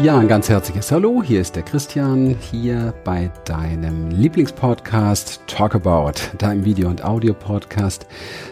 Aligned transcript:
Ja, 0.00 0.16
ein 0.16 0.28
ganz 0.28 0.48
herzliches 0.48 0.92
Hallo. 0.92 1.24
Hier 1.24 1.40
ist 1.40 1.56
der 1.56 1.64
Christian, 1.64 2.36
hier 2.52 2.94
bei 3.02 3.32
deinem 3.44 4.12
Lieblingspodcast 4.12 5.40
Talk 5.48 5.74
About, 5.74 6.12
deinem 6.38 6.64
Video- 6.64 6.88
und 6.88 7.04
Audio-Podcast, 7.04 8.06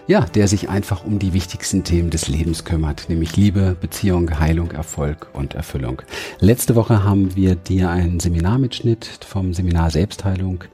ja, 0.08 0.22
der 0.22 0.48
sich 0.48 0.68
einfach 0.68 1.04
um 1.04 1.20
die 1.20 1.32
wichtigsten 1.32 1.84
Themen 1.84 2.10
des 2.10 2.26
Lebens 2.26 2.64
kümmert, 2.64 3.08
nämlich 3.08 3.36
Liebe, 3.36 3.76
Beziehung, 3.80 4.40
Heilung, 4.40 4.72
Erfolg 4.72 5.28
und 5.34 5.54
Erfüllung. 5.54 6.02
Letzte 6.40 6.74
Woche 6.74 7.04
haben 7.04 7.36
wir 7.36 7.54
dir 7.54 7.90
einen 7.90 8.18
Seminarmitschnitt 8.18 9.06
vom 9.24 9.54
Seminar 9.54 9.92
Selbstheilung 9.92 10.64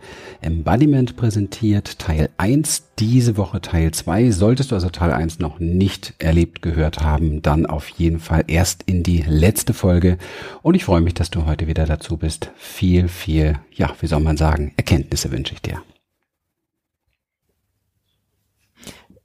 Embodiment 0.40 1.16
präsentiert, 1.16 1.98
Teil 1.98 2.30
1, 2.36 2.88
diese 2.98 3.36
Woche 3.36 3.60
Teil 3.60 3.92
2. 3.92 4.30
Solltest 4.30 4.70
du 4.70 4.74
also 4.74 4.88
Teil 4.88 5.12
1 5.12 5.38
noch 5.38 5.60
nicht 5.60 6.14
erlebt 6.18 6.62
gehört 6.62 7.00
haben, 7.00 7.42
dann 7.42 7.66
auf 7.66 7.88
jeden 7.88 8.18
Fall 8.18 8.44
erst 8.48 8.82
in 8.84 9.02
die 9.02 9.22
letzte 9.26 9.72
Folge. 9.72 10.18
Und 10.62 10.74
ich 10.74 10.84
freue 10.84 11.00
mich, 11.00 11.14
dass 11.14 11.30
du 11.30 11.44
heute 11.44 11.66
wieder 11.66 11.86
dazu 11.86 12.16
bist. 12.16 12.52
Viel, 12.56 13.08
viel, 13.08 13.58
ja, 13.72 13.94
wie 14.00 14.06
soll 14.06 14.20
man 14.20 14.36
sagen, 14.36 14.72
Erkenntnisse 14.76 15.32
wünsche 15.32 15.54
ich 15.54 15.62
dir. 15.62 15.82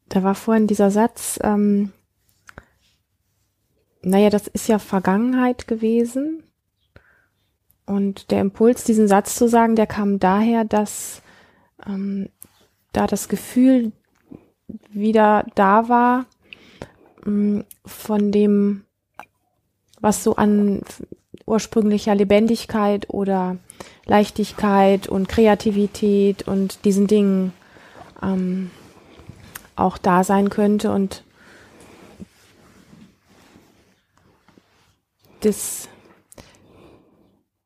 Da 0.10 0.24
war 0.24 0.36
vorhin 0.36 0.68
dieser 0.68 0.90
Satz, 0.90 1.40
ähm, 1.44 1.92
naja, 4.02 4.30
das 4.30 4.48
ist 4.48 4.68
ja 4.68 4.80
Vergangenheit 4.80 5.68
gewesen. 5.68 6.44
Und 7.86 8.32
der 8.32 8.42
Impuls, 8.42 8.84
diesen 8.84 9.08
Satz 9.08 9.36
zu 9.36 9.48
sagen, 9.48 9.76
der 9.76 9.88
kam 9.88 10.18
daher, 10.18 10.66
dass 10.66 11.22
ähm, 11.86 12.30
da 12.94 13.06
das 13.06 13.30
Gefühl 13.30 13.92
wieder 14.90 15.46
da 15.56 15.88
war 15.88 16.26
ähm, 17.26 17.64
von 17.86 18.32
dem, 18.32 18.86
was 20.02 20.24
so 20.24 20.36
an 20.36 20.82
ursprünglicher 21.48 22.14
Lebendigkeit 22.14 23.10
oder 23.10 23.58
Leichtigkeit 24.06 25.08
und 25.08 25.28
Kreativität 25.28 26.48
und 26.48 26.86
diesen 26.86 27.08
Dingen 27.08 27.54
ähm, 28.22 28.70
auch 29.76 29.98
da 29.98 30.24
sein 30.24 30.50
könnte 30.50 30.92
und 30.92 31.24
das 35.40 35.88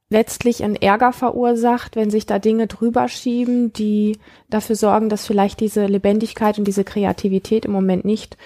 letztlich 0.09 0.63
einen 0.63 0.75
Ärger 0.75 1.13
verursacht, 1.13 1.95
wenn 1.95 2.11
sich 2.11 2.25
da 2.25 2.37
Dinge 2.37 2.67
drüber 2.67 3.07
schieben, 3.07 3.71
die 3.71 4.19
dafür 4.49 4.75
sorgen, 4.75 5.07
dass 5.07 5.25
vielleicht 5.25 5.61
diese 5.61 5.85
Lebendigkeit 5.85 6.59
und 6.59 6.65
diese 6.65 6.83
Kreativität 6.83 7.65
im 7.65 7.71
Moment 7.71 8.03
nicht 8.03 8.37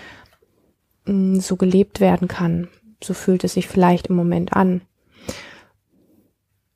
mh, 1.05 1.14
mm, 1.14 1.39
so 1.39 1.55
gelebt 1.55 1.99
werden 1.99 2.27
kann. 2.27 2.67
So 3.03 3.14
fühlt 3.14 3.44
es 3.44 3.53
sich 3.53 3.67
vielleicht 3.67 4.08
im 4.08 4.16
Moment 4.16 4.53
an. 4.53 4.81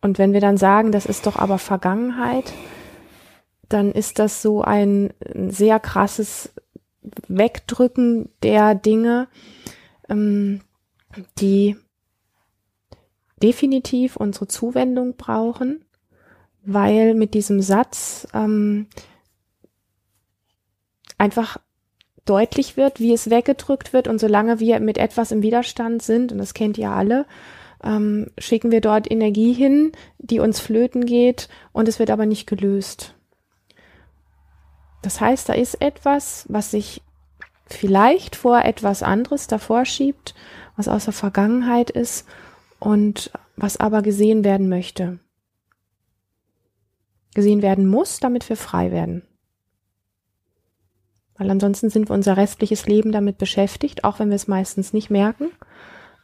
Und 0.01 0.17
wenn 0.17 0.33
wir 0.33 0.41
dann 0.41 0.57
sagen, 0.57 0.91
das 0.91 1.05
ist 1.05 1.25
doch 1.25 1.35
aber 1.35 1.57
Vergangenheit, 1.57 2.53
dann 3.67 3.91
ist 3.91 4.19
das 4.19 4.41
so 4.41 4.61
ein 4.61 5.13
sehr 5.49 5.79
krasses 5.79 6.51
Wegdrücken 7.27 8.29
der 8.41 8.75
Dinge, 8.75 9.27
ähm, 10.09 10.61
die 11.39 11.75
definitiv 13.41 14.15
unsere 14.15 14.47
Zuwendung 14.47 15.15
brauchen, 15.15 15.85
weil 16.63 17.13
mit 17.13 17.33
diesem 17.33 17.61
Satz 17.61 18.27
ähm, 18.33 18.87
einfach 21.17 21.57
deutlich 22.25 22.77
wird, 22.77 22.99
wie 22.99 23.13
es 23.13 23.29
weggedrückt 23.29 23.93
wird. 23.93 24.07
Und 24.07 24.19
solange 24.19 24.59
wir 24.59 24.79
mit 24.79 24.97
etwas 24.97 25.31
im 25.31 25.41
Widerstand 25.41 26.01
sind, 26.01 26.31
und 26.31 26.37
das 26.37 26.53
kennt 26.53 26.77
ihr 26.77 26.91
alle, 26.91 27.25
ähm, 27.83 28.27
schicken 28.37 28.71
wir 28.71 28.81
dort 28.81 29.09
Energie 29.09 29.53
hin, 29.53 29.91
die 30.17 30.39
uns 30.39 30.59
flöten 30.59 31.05
geht 31.05 31.49
und 31.71 31.87
es 31.87 31.99
wird 31.99 32.09
aber 32.09 32.25
nicht 32.25 32.47
gelöst. 32.47 33.15
Das 35.01 35.21
heißt, 35.21 35.47
da 35.47 35.53
ist 35.53 35.81
etwas, 35.81 36.45
was 36.49 36.71
sich 36.71 37.01
vielleicht 37.65 38.35
vor 38.35 38.65
etwas 38.65 39.03
anderes 39.03 39.47
davor 39.47 39.85
schiebt, 39.85 40.35
was 40.75 40.87
aus 40.87 41.05
der 41.05 41.13
Vergangenheit 41.13 41.89
ist 41.89 42.27
und 42.79 43.31
was 43.55 43.77
aber 43.77 44.01
gesehen 44.01 44.43
werden 44.43 44.69
möchte. 44.69 45.19
Gesehen 47.33 47.61
werden 47.61 47.87
muss, 47.87 48.19
damit 48.19 48.49
wir 48.49 48.57
frei 48.57 48.91
werden. 48.91 49.21
Weil 51.37 51.49
ansonsten 51.51 51.89
sind 51.89 52.09
wir 52.09 52.13
unser 52.15 52.35
restliches 52.35 52.85
Leben 52.87 53.11
damit 53.11 53.37
beschäftigt, 53.37 54.03
auch 54.03 54.19
wenn 54.19 54.29
wir 54.29 54.35
es 54.35 54.47
meistens 54.47 54.91
nicht 54.91 55.09
merken, 55.09 55.49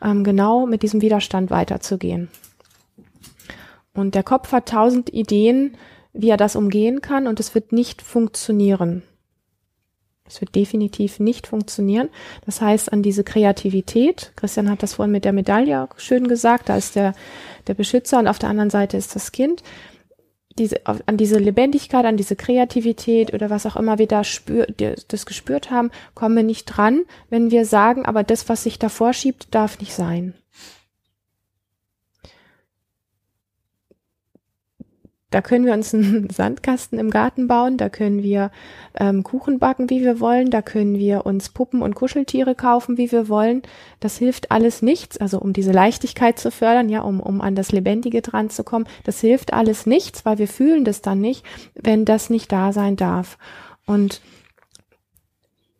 ähm, 0.02 0.24
genau 0.24 0.66
mit 0.66 0.84
diesem 0.84 1.02
Widerstand 1.02 1.50
weiterzugehen. 1.50 2.30
Und 3.94 4.16
der 4.16 4.24
Kopf 4.24 4.52
hat 4.52 4.70
tausend 4.70 5.14
Ideen, 5.14 5.78
wie 6.14 6.30
er 6.30 6.38
das 6.38 6.56
umgehen 6.56 7.02
kann 7.02 7.28
und 7.28 7.40
es 7.40 7.56
wird 7.56 7.72
nicht 7.72 8.02
funktionieren. 8.02 9.04
Es 10.28 10.42
wird 10.42 10.56
definitiv 10.56 11.20
nicht 11.20 11.46
funktionieren. 11.46 12.10
Das 12.46 12.60
heißt, 12.60 12.92
an 12.92 13.04
diese 13.04 13.24
Kreativität, 13.24 14.32
Christian 14.36 14.70
hat 14.70 14.82
das 14.82 14.96
vorhin 14.96 15.12
mit 15.12 15.24
der 15.24 15.34
Medaille 15.34 15.88
schön 15.98 16.28
gesagt, 16.28 16.70
da 16.70 16.78
ist 16.78 16.96
der, 16.96 17.14
der 17.68 17.76
Beschützer 17.76 18.18
und 18.20 18.28
auf 18.28 18.40
der 18.40 18.50
anderen 18.50 18.72
Seite 18.72 18.98
ist 18.98 19.16
das 19.16 19.32
Kind. 19.32 19.62
Diese, 20.58 20.86
an 20.86 21.18
diese 21.18 21.38
Lebendigkeit, 21.38 22.06
an 22.06 22.16
diese 22.16 22.38
Kreativität 22.38 23.34
oder 23.34 23.50
was 23.50 23.66
auch 23.66 23.76
immer 23.76 23.98
wir 23.98 24.08
da 24.08 24.24
spür, 24.24 24.68
das 24.68 25.26
gespürt 25.26 25.70
haben, 25.70 25.92
kommen 26.14 26.36
wir 26.38 26.44
nicht 26.44 26.66
dran, 26.66 27.04
wenn 27.30 27.52
wir 27.52 27.66
sagen, 27.66 28.06
aber 28.06 28.24
das, 28.24 28.48
was 28.48 28.64
sich 28.64 28.80
davor 28.80 29.12
schiebt, 29.12 29.54
darf 29.54 29.80
nicht 29.80 29.94
sein. 29.94 30.34
Da 35.36 35.42
können 35.42 35.66
wir 35.66 35.74
uns 35.74 35.94
einen 35.94 36.30
Sandkasten 36.34 36.98
im 36.98 37.10
Garten 37.10 37.50
bauen, 37.50 37.76
da 37.76 37.90
können 37.90 38.24
wir 38.24 38.52
ähm, 38.98 39.22
Kuchen 39.22 39.60
backen, 39.60 39.90
wie 39.90 40.02
wir 40.02 40.22
wollen, 40.22 40.50
da 40.50 40.62
können 40.62 40.98
wir 40.98 41.26
uns 41.26 41.50
Puppen 41.50 41.82
und 41.82 41.94
Kuscheltiere 41.94 42.56
kaufen, 42.56 42.98
wie 42.98 43.12
wir 43.12 43.28
wollen. 43.28 43.62
Das 44.00 44.16
hilft 44.16 44.50
alles 44.50 44.82
nichts, 44.82 45.18
also 45.18 45.40
um 45.40 45.52
diese 45.52 45.74
Leichtigkeit 45.74 46.40
zu 46.40 46.52
fördern, 46.52 46.88
ja, 46.88 47.02
um, 47.02 47.20
um 47.20 47.42
an 47.42 47.54
das 47.54 47.74
Lebendige 47.74 48.22
dran 48.22 48.50
zu 48.50 48.64
kommen. 48.64 48.88
Das 49.04 49.20
hilft 49.20 49.52
alles 49.52 49.86
nichts, 49.86 50.24
weil 50.24 50.38
wir 50.38 50.48
fühlen 50.48 50.86
das 50.86 51.02
dann 51.02 51.20
nicht, 51.20 51.44
wenn 51.74 52.06
das 52.06 52.30
nicht 52.30 52.50
da 52.54 52.72
sein 52.72 52.96
darf. 52.96 53.38
Und, 53.86 54.22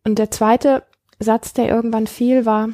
und 0.04 0.20
der 0.20 0.32
zweite 0.32 0.84
Satz, 1.18 1.54
der 1.54 1.70
irgendwann 1.70 2.08
fiel, 2.08 2.46
war 2.46 2.68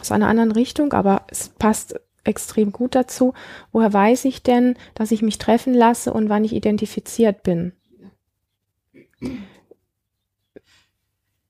aus 0.00 0.10
einer 0.10 0.26
anderen 0.26 0.50
Richtung, 0.50 0.92
aber 0.92 1.22
es 1.28 1.50
passt 1.50 2.00
extrem 2.24 2.72
gut 2.72 2.94
dazu. 2.94 3.34
Woher 3.72 3.92
weiß 3.92 4.24
ich 4.26 4.42
denn, 4.42 4.76
dass 4.94 5.10
ich 5.10 5.22
mich 5.22 5.38
treffen 5.38 5.74
lasse 5.74 6.12
und 6.12 6.28
wann 6.28 6.44
ich 6.44 6.52
identifiziert 6.52 7.42
bin? 7.42 7.72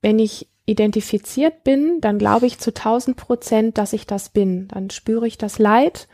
Wenn 0.02 0.18
ich 0.18 0.48
identifiziert 0.66 1.64
bin, 1.64 2.00
dann 2.00 2.18
glaube 2.18 2.46
ich 2.46 2.58
zu 2.58 2.70
1000 2.70 3.16
Prozent, 3.16 3.78
dass 3.78 3.92
ich 3.92 4.06
das 4.06 4.28
bin. 4.28 4.68
Dann 4.68 4.90
spüre 4.90 5.26
ich 5.26 5.36
das 5.36 5.58
Leid, 5.58 6.08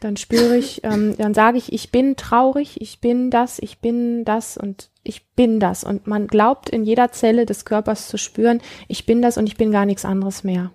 dann 0.00 0.16
spüre 0.16 0.56
ich, 0.56 0.80
ähm, 0.84 1.16
dann 1.16 1.34
sage 1.34 1.58
ich, 1.58 1.72
ich 1.72 1.92
bin 1.92 2.16
traurig, 2.16 2.80
ich 2.80 3.00
bin 3.00 3.30
das, 3.30 3.58
ich 3.60 3.78
bin 3.78 4.24
das 4.24 4.56
und 4.56 4.90
ich 5.04 5.28
bin 5.34 5.60
das. 5.60 5.84
Und 5.84 6.06
man 6.06 6.26
glaubt 6.26 6.68
in 6.70 6.84
jeder 6.84 7.12
Zelle 7.12 7.46
des 7.46 7.64
Körpers 7.64 8.08
zu 8.08 8.18
spüren, 8.18 8.60
ich 8.88 9.06
bin 9.06 9.22
das 9.22 9.38
und 9.38 9.46
ich 9.46 9.56
bin 9.56 9.70
gar 9.70 9.86
nichts 9.86 10.04
anderes 10.04 10.44
mehr. 10.44 10.72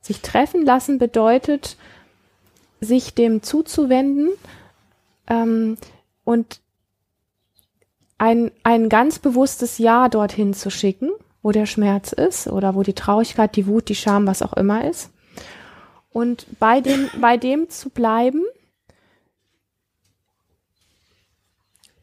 Sich 0.00 0.20
treffen 0.20 0.64
lassen 0.64 0.98
bedeutet, 0.98 1.76
sich 2.80 3.14
dem 3.14 3.42
zuzuwenden 3.42 4.30
ähm, 5.28 5.76
und 6.24 6.60
ein, 8.18 8.50
ein 8.62 8.88
ganz 8.88 9.18
bewusstes 9.18 9.78
Ja 9.78 10.08
dorthin 10.08 10.52
zu 10.54 10.70
schicken, 10.70 11.10
wo 11.42 11.52
der 11.52 11.66
Schmerz 11.66 12.12
ist 12.12 12.48
oder 12.48 12.74
wo 12.74 12.82
die 12.82 12.94
Traurigkeit, 12.94 13.56
die 13.56 13.66
Wut, 13.66 13.88
die 13.88 13.94
Scham, 13.94 14.26
was 14.26 14.42
auch 14.42 14.52
immer 14.54 14.88
ist. 14.88 15.10
Und 16.12 16.46
bei 16.58 16.80
dem, 16.80 17.08
bei 17.20 17.36
dem 17.36 17.70
zu 17.70 17.88
bleiben 17.88 18.42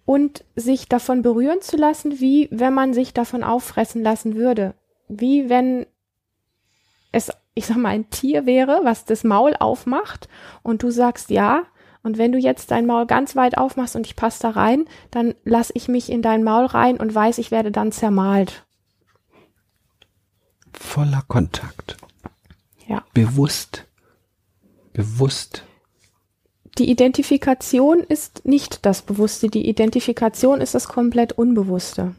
und 0.06 0.46
sich 0.56 0.88
davon 0.88 1.22
berühren 1.22 1.62
zu 1.62 1.76
lassen, 1.76 2.20
wie 2.20 2.48
wenn 2.50 2.74
man 2.74 2.94
sich 2.94 3.14
davon 3.14 3.44
auffressen 3.44 4.02
lassen 4.02 4.36
würde. 4.36 4.74
Wie 5.10 5.50
wenn 5.50 5.86
es 7.12 7.32
ich 7.58 7.66
sag 7.66 7.78
mal, 7.78 7.90
ein 7.90 8.10
Tier 8.10 8.46
wäre, 8.46 8.82
was 8.84 9.06
das 9.06 9.24
Maul 9.24 9.56
aufmacht 9.60 10.30
und 10.64 10.84
du 10.84 10.92
sagst 10.92 11.30
ja, 11.30 11.64
und 12.04 12.18
wenn 12.18 12.32
du 12.32 12.38
jetzt 12.38 12.72
dein 12.72 12.86
Maul 12.86 13.06
ganz 13.06 13.36
weit 13.36 13.58
aufmachst 13.58 13.96
und 13.96 14.06
ich 14.06 14.16
passe 14.16 14.42
da 14.44 14.52
rein, 14.52 14.86
dann 15.12 15.36
lass 15.44 15.72
ich 15.74 15.90
mich 15.90 16.10
in 16.10 16.22
dein 16.22 16.44
Maul 16.44 16.66
rein 16.66 16.98
und 16.98 17.14
weiß, 17.14 17.38
ich 17.40 17.52
werde 17.52 17.72
dann 17.72 17.92
zermalt. 17.92 18.66
Voller 20.72 21.24
Kontakt. 21.28 21.98
Ja. 22.88 23.04
Bewusst. 23.14 23.86
Bewusst. 24.94 25.64
Die 26.78 26.90
Identifikation 26.90 28.02
ist 28.02 28.46
nicht 28.46 28.86
das 28.86 29.02
Bewusste. 29.02 29.50
Die 29.50 29.68
Identifikation 29.68 30.62
ist 30.62 30.76
das 30.76 30.88
komplett 30.88 31.34
Unbewusste. 31.34 32.16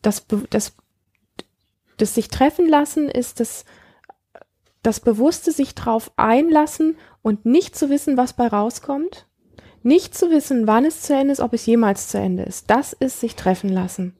Das, 0.00 0.24
das, 0.48 0.72
das 1.96 2.14
sich 2.14 2.28
treffen 2.28 2.68
lassen 2.68 3.08
ist 3.08 3.40
das 3.40 3.64
das 4.82 5.00
bewusste 5.00 5.52
sich 5.52 5.74
drauf 5.74 6.10
einlassen 6.16 6.96
und 7.22 7.44
nicht 7.44 7.76
zu 7.76 7.90
wissen, 7.90 8.16
was 8.16 8.32
bei 8.32 8.46
rauskommt, 8.46 9.26
nicht 9.82 10.14
zu 10.14 10.30
wissen, 10.30 10.66
wann 10.66 10.84
es 10.84 11.02
zu 11.02 11.14
Ende 11.14 11.32
ist, 11.32 11.40
ob 11.40 11.52
es 11.52 11.66
jemals 11.66 12.08
zu 12.08 12.18
Ende 12.18 12.42
ist, 12.42 12.70
das 12.70 12.92
ist 12.92 13.20
sich 13.20 13.34
treffen 13.36 13.70
lassen. 13.70 14.14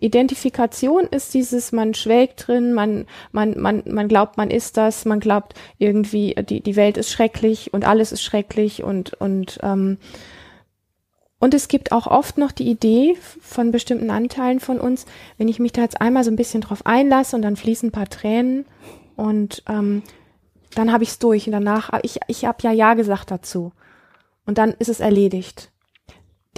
Identifikation 0.00 1.04
ist 1.04 1.34
dieses, 1.34 1.72
man 1.72 1.92
schwelgt 1.92 2.46
drin, 2.46 2.72
man, 2.72 3.06
man, 3.32 3.58
man, 3.58 3.82
man 3.86 4.08
glaubt, 4.08 4.36
man 4.36 4.50
ist 4.50 4.76
das, 4.76 5.04
man 5.04 5.20
glaubt 5.20 5.54
irgendwie, 5.78 6.34
die, 6.48 6.60
die 6.60 6.76
Welt 6.76 6.96
ist 6.96 7.10
schrecklich 7.10 7.72
und 7.74 7.86
alles 7.86 8.12
ist 8.12 8.22
schrecklich 8.22 8.82
und, 8.82 9.14
und, 9.14 9.58
ähm, 9.62 9.98
und 11.40 11.54
es 11.54 11.68
gibt 11.68 11.92
auch 11.92 12.06
oft 12.06 12.38
noch 12.38 12.52
die 12.52 12.68
Idee 12.68 13.16
von 13.40 13.70
bestimmten 13.70 14.10
Anteilen 14.10 14.60
von 14.60 14.80
uns, 14.80 15.06
wenn 15.36 15.48
ich 15.48 15.58
mich 15.58 15.72
da 15.72 15.82
jetzt 15.82 16.00
einmal 16.00 16.24
so 16.24 16.30
ein 16.30 16.36
bisschen 16.36 16.62
drauf 16.62 16.86
einlasse 16.86 17.36
und 17.36 17.42
dann 17.42 17.56
fließen 17.56 17.88
ein 17.88 17.92
paar 17.92 18.08
Tränen 18.08 18.64
und 19.18 19.62
ähm, 19.68 20.02
dann 20.74 20.92
habe 20.92 21.04
ich 21.04 21.10
es 21.10 21.18
durch 21.18 21.46
und 21.46 21.52
danach, 21.52 21.90
ich, 22.02 22.20
ich 22.28 22.46
habe 22.46 22.62
ja 22.62 22.72
Ja 22.72 22.94
gesagt 22.94 23.30
dazu. 23.30 23.72
Und 24.46 24.56
dann 24.56 24.72
ist 24.78 24.88
es 24.88 25.00
erledigt 25.00 25.70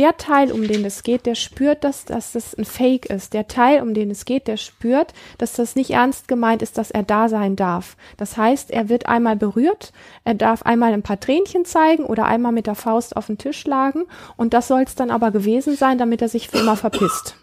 der 0.01 0.17
Teil, 0.17 0.51
um 0.51 0.67
den 0.67 0.83
es 0.87 1.03
geht, 1.03 1.27
der 1.27 1.35
spürt, 1.35 1.85
dass, 1.85 2.07
dass 2.07 2.33
das 2.33 2.55
ein 2.55 2.65
Fake 2.65 3.07
ist. 3.07 3.35
Der 3.35 3.49
Teil, 3.49 3.83
um 3.83 3.93
den 3.93 4.11
es 4.11 4.25
geht, 4.25 4.49
der 4.49 4.57
spürt, 4.57 5.12
dass 5.37 5.53
das 5.53 5.77
nicht 5.77 5.91
ernst 5.91 6.27
gemeint 6.27 6.62
ist, 6.62 6.79
dass 6.79 6.91
er 6.91 7.03
da 7.03 7.29
sein 7.29 7.55
darf. 7.55 7.99
Das 8.17 8.39
heißt, 8.39 8.71
er 8.71 8.89
wird 8.89 9.07
einmal 9.07 9.37
berührt, 9.37 9.93
er 10.25 10.33
darf 10.33 10.62
einmal 10.62 10.95
ein 10.95 11.03
paar 11.03 11.21
Tränchen 11.21 11.67
zeigen 11.67 12.05
oder 12.05 12.25
einmal 12.25 12.53
mit 12.53 12.67
der 12.67 12.77
Faust 12.77 13.15
auf 13.15 13.27
den 13.27 13.37
Tisch 13.37 13.61
schlagen 13.61 14.05
und 14.39 14.55
das 14.55 14.69
soll 14.69 14.83
es 14.83 14.95
dann 14.95 15.11
aber 15.11 15.33
gewesen 15.33 15.77
sein, 15.77 15.99
damit 15.99 16.23
er 16.23 16.31
sich 16.31 16.49
für 16.49 16.59
immer 16.59 16.77
verpisst. 16.77 17.37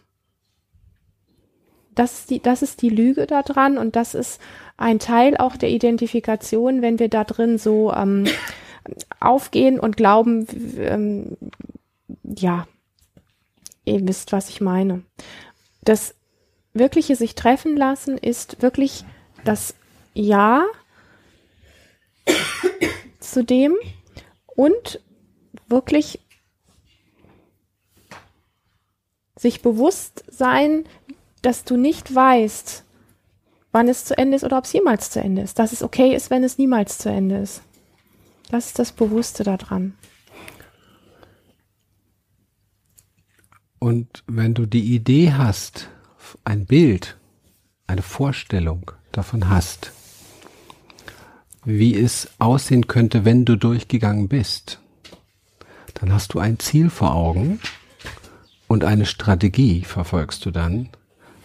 Das 1.98 2.20
ist 2.20 2.30
die, 2.30 2.40
das 2.40 2.62
ist 2.62 2.84
die 2.84 2.90
Lüge 2.90 3.26
da 3.26 3.42
dran 3.42 3.80
und 3.80 3.96
das 3.96 4.14
ist 4.14 4.40
ein 4.78 5.00
Teil 5.00 5.36
auch 5.36 5.58
der 5.58 5.70
Identifikation, 5.70 6.84
wenn 6.84 7.00
wir 7.00 7.10
da 7.10 7.24
drin 7.24 7.58
so 7.58 7.92
ähm, 7.92 8.26
aufgehen 9.20 9.80
und 9.80 9.98
glauben, 9.98 10.46
ähm, 10.78 11.38
ja, 12.24 12.68
ihr 13.84 14.08
wisst, 14.08 14.32
was 14.32 14.50
ich 14.50 14.62
meine. 14.62 15.02
Das 15.82 16.14
wirkliche 16.74 17.16
sich 17.16 17.34
treffen 17.34 17.76
lassen 17.76 18.16
ist 18.16 18.62
wirklich 18.62 19.04
das 19.44 19.74
Ja 20.14 20.66
zu 23.20 23.44
dem 23.44 23.76
und 24.46 25.02
wirklich 25.68 26.20
sich 29.36 29.64
bewusst 29.64 30.26
sein, 30.30 30.86
dass 31.48 31.64
du 31.64 31.78
nicht 31.78 32.14
weißt, 32.14 32.84
wann 33.72 33.88
es 33.88 34.04
zu 34.04 34.18
Ende 34.18 34.36
ist 34.36 34.44
oder 34.44 34.58
ob 34.58 34.66
es 34.66 34.74
jemals 34.74 35.12
zu 35.12 35.22
Ende 35.22 35.44
ist. 35.44 35.58
Dass 35.58 35.72
es 35.72 35.82
okay 35.82 36.14
ist, 36.14 36.30
wenn 36.30 36.44
es 36.44 36.58
niemals 36.58 36.98
zu 36.98 37.08
Ende 37.08 37.38
ist. 37.38 37.62
Das 38.52 38.66
ist 38.66 38.80
das 38.80 38.92
Bewusste 38.92 39.46
daran. 39.46 39.94
Und 43.80 44.26
wenn 44.28 44.56
du 44.56 44.66
die 44.66 44.94
Idee 44.94 45.32
hast, 45.32 45.88
ein 46.44 46.66
Bild, 46.66 47.16
eine 47.88 48.02
Vorstellung 48.02 48.92
davon 49.14 49.48
hast, 49.48 49.94
wie 51.64 51.98
es 51.98 52.30
aussehen 52.40 52.88
könnte, 52.88 53.24
wenn 53.24 53.46
du 53.46 53.56
durchgegangen 53.56 54.28
bist, 54.28 54.82
dann 55.94 56.12
hast 56.12 56.34
du 56.34 56.40
ein 56.40 56.60
Ziel 56.60 56.90
vor 56.90 57.16
Augen 57.16 57.62
und 58.68 58.84
eine 58.84 59.06
Strategie 59.06 59.86
verfolgst 59.86 60.46
du 60.46 60.52
dann 60.52 60.90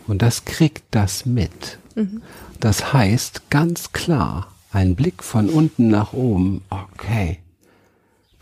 und 0.06 0.22
das 0.22 0.44
kriegt 0.44 0.82
das 0.90 1.26
mit. 1.26 1.78
Mhm. 1.94 2.22
Das 2.60 2.92
heißt 2.92 3.50
ganz 3.50 3.92
klar, 3.92 4.48
ein 4.70 4.94
Blick 4.94 5.22
von 5.22 5.48
unten 5.48 5.88
nach 5.88 6.12
oben, 6.12 6.62
okay, 6.70 7.38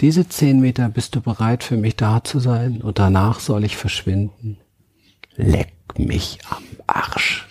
diese 0.00 0.28
zehn 0.28 0.60
Meter 0.60 0.88
bist 0.88 1.14
du 1.14 1.20
bereit 1.20 1.62
für 1.62 1.76
mich 1.76 1.96
da 1.96 2.24
zu 2.24 2.40
sein 2.40 2.80
und 2.80 2.98
danach 2.98 3.40
soll 3.40 3.64
ich 3.64 3.76
verschwinden. 3.76 4.56
Leck 5.36 5.72
mich 5.98 6.38
am 6.48 6.62
Arsch. 6.86 7.46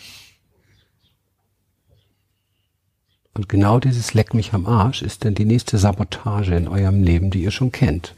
Und 3.35 3.47
genau 3.47 3.79
dieses 3.79 4.13
Leck 4.15 4.33
mich 4.33 4.53
am 4.53 4.65
Arsch 4.65 5.01
ist 5.01 5.23
dann 5.23 5.35
die 5.35 5.45
nächste 5.45 5.77
Sabotage 5.77 6.55
in 6.55 6.67
eurem 6.67 7.03
Leben, 7.03 7.29
die 7.29 7.43
ihr 7.43 7.51
schon 7.51 7.71
kennt. 7.71 8.15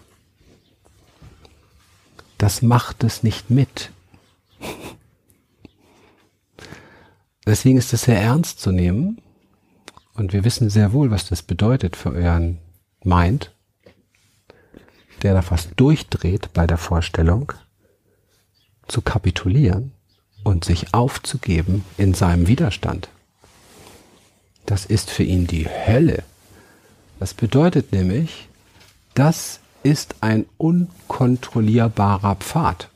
Das 2.38 2.61
macht 2.61 3.03
es 3.03 3.21
nicht 3.21 3.49
mit. 3.49 3.91
Deswegen 7.51 7.77
ist 7.77 7.94
es 7.94 8.03
sehr 8.03 8.19
ernst 8.19 8.59
zu 8.59 8.71
nehmen. 8.71 9.21
Und 10.13 10.33
wir 10.33 10.44
wissen 10.44 10.71
sehr 10.71 10.94
wohl, 10.94 11.12
was 11.12 11.27
das 11.27 11.44
bedeutet 11.44 11.95
für 11.95 12.12
euren 12.12 12.57
Mind 13.03 13.51
der 15.21 15.33
da 15.33 15.42
fast 15.42 15.71
durchdreht 15.75 16.53
bei 16.53 16.68
der 16.68 16.77
Vorstellung, 16.77 17.53
zu 18.88 19.01
kapitulieren 19.01 19.92
und 20.44 20.65
sich 20.65 20.94
aufzugeben 20.94 21.86
in 21.98 22.13
seinem 22.13 22.48
Widerstand. 22.48 23.09
Das 24.65 24.86
ist 24.86 25.09
für 25.09 25.24
ihn 25.24 25.48
die 25.48 25.68
Hölle. 25.68 26.24
Das 27.19 27.33
bedeutet 27.33 27.92
nämlich, 27.92 28.48
das 29.13 29.59
ist 29.83 30.15
ein 30.21 30.45
unkontrollierbarer 30.57 32.36
Pfad. 32.36 32.89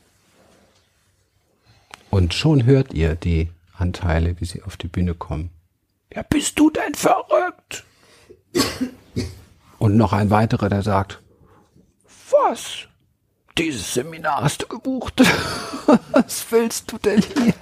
Und 2.10 2.34
schon 2.34 2.64
hört 2.64 2.94
ihr 2.94 3.14
die 3.14 3.48
Anteile, 3.78 4.40
wie 4.40 4.44
sie 4.44 4.62
auf 4.62 4.76
die 4.76 4.88
Bühne 4.88 5.14
kommen. 5.14 5.50
Ja, 6.14 6.22
bist 6.22 6.58
du 6.58 6.70
denn 6.70 6.94
verrückt? 6.94 7.84
Und 9.78 9.96
noch 9.96 10.12
ein 10.12 10.30
weiterer, 10.30 10.68
der 10.68 10.82
sagt, 10.82 11.22
was? 12.30 12.86
Dieses 13.58 13.94
Seminar 13.94 14.42
hast 14.42 14.62
du 14.62 14.66
gebucht. 14.66 15.22
Was 16.12 16.44
willst 16.50 16.92
du 16.92 16.98
denn 16.98 17.22
hier? 17.22 17.54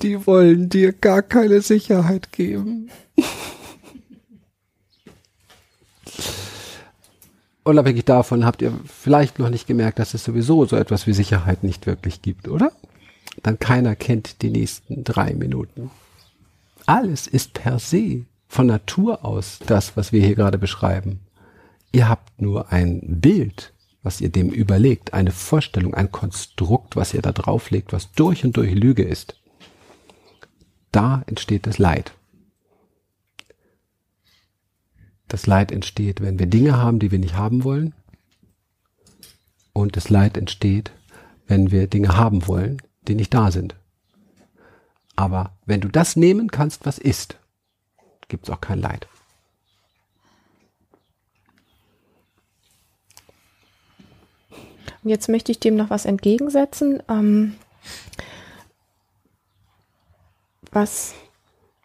Die 0.00 0.26
wollen 0.26 0.68
dir 0.68 0.92
gar 0.92 1.22
keine 1.22 1.60
Sicherheit 1.60 2.32
geben. 2.32 2.90
Unabhängig 7.64 8.04
davon 8.04 8.44
habt 8.44 8.62
ihr 8.62 8.78
vielleicht 8.86 9.38
noch 9.38 9.48
nicht 9.48 9.66
gemerkt, 9.66 9.98
dass 9.98 10.14
es 10.14 10.24
sowieso 10.24 10.66
so 10.66 10.76
etwas 10.76 11.06
wie 11.06 11.14
Sicherheit 11.14 11.64
nicht 11.64 11.86
wirklich 11.86 12.20
gibt, 12.22 12.48
oder? 12.48 12.72
Dann 13.42 13.58
keiner 13.58 13.96
kennt 13.96 14.42
die 14.42 14.50
nächsten 14.50 15.04
drei 15.04 15.34
Minuten. 15.34 15.90
Alles 16.86 17.26
ist 17.26 17.54
per 17.54 17.78
se 17.78 18.26
von 18.48 18.66
Natur 18.66 19.24
aus 19.24 19.58
das, 19.66 19.96
was 19.96 20.12
wir 20.12 20.20
hier 20.20 20.34
gerade 20.34 20.58
beschreiben. 20.58 21.20
Ihr 21.92 22.08
habt 22.08 22.40
nur 22.40 22.72
ein 22.72 23.20
Bild, 23.20 23.72
was 24.02 24.20
ihr 24.20 24.28
dem 24.28 24.50
überlegt, 24.50 25.14
eine 25.14 25.30
Vorstellung, 25.30 25.94
ein 25.94 26.12
Konstrukt, 26.12 26.96
was 26.96 27.14
ihr 27.14 27.22
da 27.22 27.32
drauflegt, 27.32 27.92
was 27.92 28.12
durch 28.12 28.44
und 28.44 28.56
durch 28.56 28.74
Lüge 28.74 29.02
ist. 29.02 29.40
Da 30.92 31.22
entsteht 31.26 31.66
das 31.66 31.78
Leid. 31.78 32.12
Das 35.26 35.46
Leid 35.46 35.72
entsteht, 35.72 36.20
wenn 36.20 36.38
wir 36.38 36.46
Dinge 36.46 36.76
haben, 36.76 36.98
die 36.98 37.10
wir 37.10 37.18
nicht 37.18 37.34
haben 37.34 37.64
wollen. 37.64 37.94
Und 39.72 39.96
das 39.96 40.10
Leid 40.10 40.36
entsteht, 40.36 40.92
wenn 41.46 41.70
wir 41.70 41.88
Dinge 41.88 42.16
haben 42.16 42.46
wollen, 42.46 42.80
die 43.08 43.14
nicht 43.14 43.34
da 43.34 43.50
sind. 43.50 43.74
Aber 45.16 45.52
wenn 45.66 45.80
du 45.80 45.88
das 45.88 46.16
nehmen 46.16 46.50
kannst, 46.50 46.86
was 46.86 46.98
ist, 46.98 47.38
gibt 48.28 48.44
es 48.44 48.50
auch 48.50 48.60
kein 48.60 48.80
Leid. 48.80 49.06
Jetzt 55.04 55.28
möchte 55.28 55.52
ich 55.52 55.60
dem 55.60 55.76
noch 55.76 55.90
was 55.90 56.06
entgegensetzen, 56.06 57.02
ähm, 57.08 57.56
was 60.72 61.14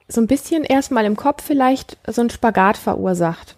so 0.07 0.21
ein 0.21 0.27
bisschen 0.27 0.63
erstmal 0.63 1.05
im 1.05 1.17
Kopf 1.17 1.43
vielleicht 1.43 1.97
so 2.07 2.21
ein 2.21 2.29
Spagat 2.29 2.77
verursacht. 2.77 3.57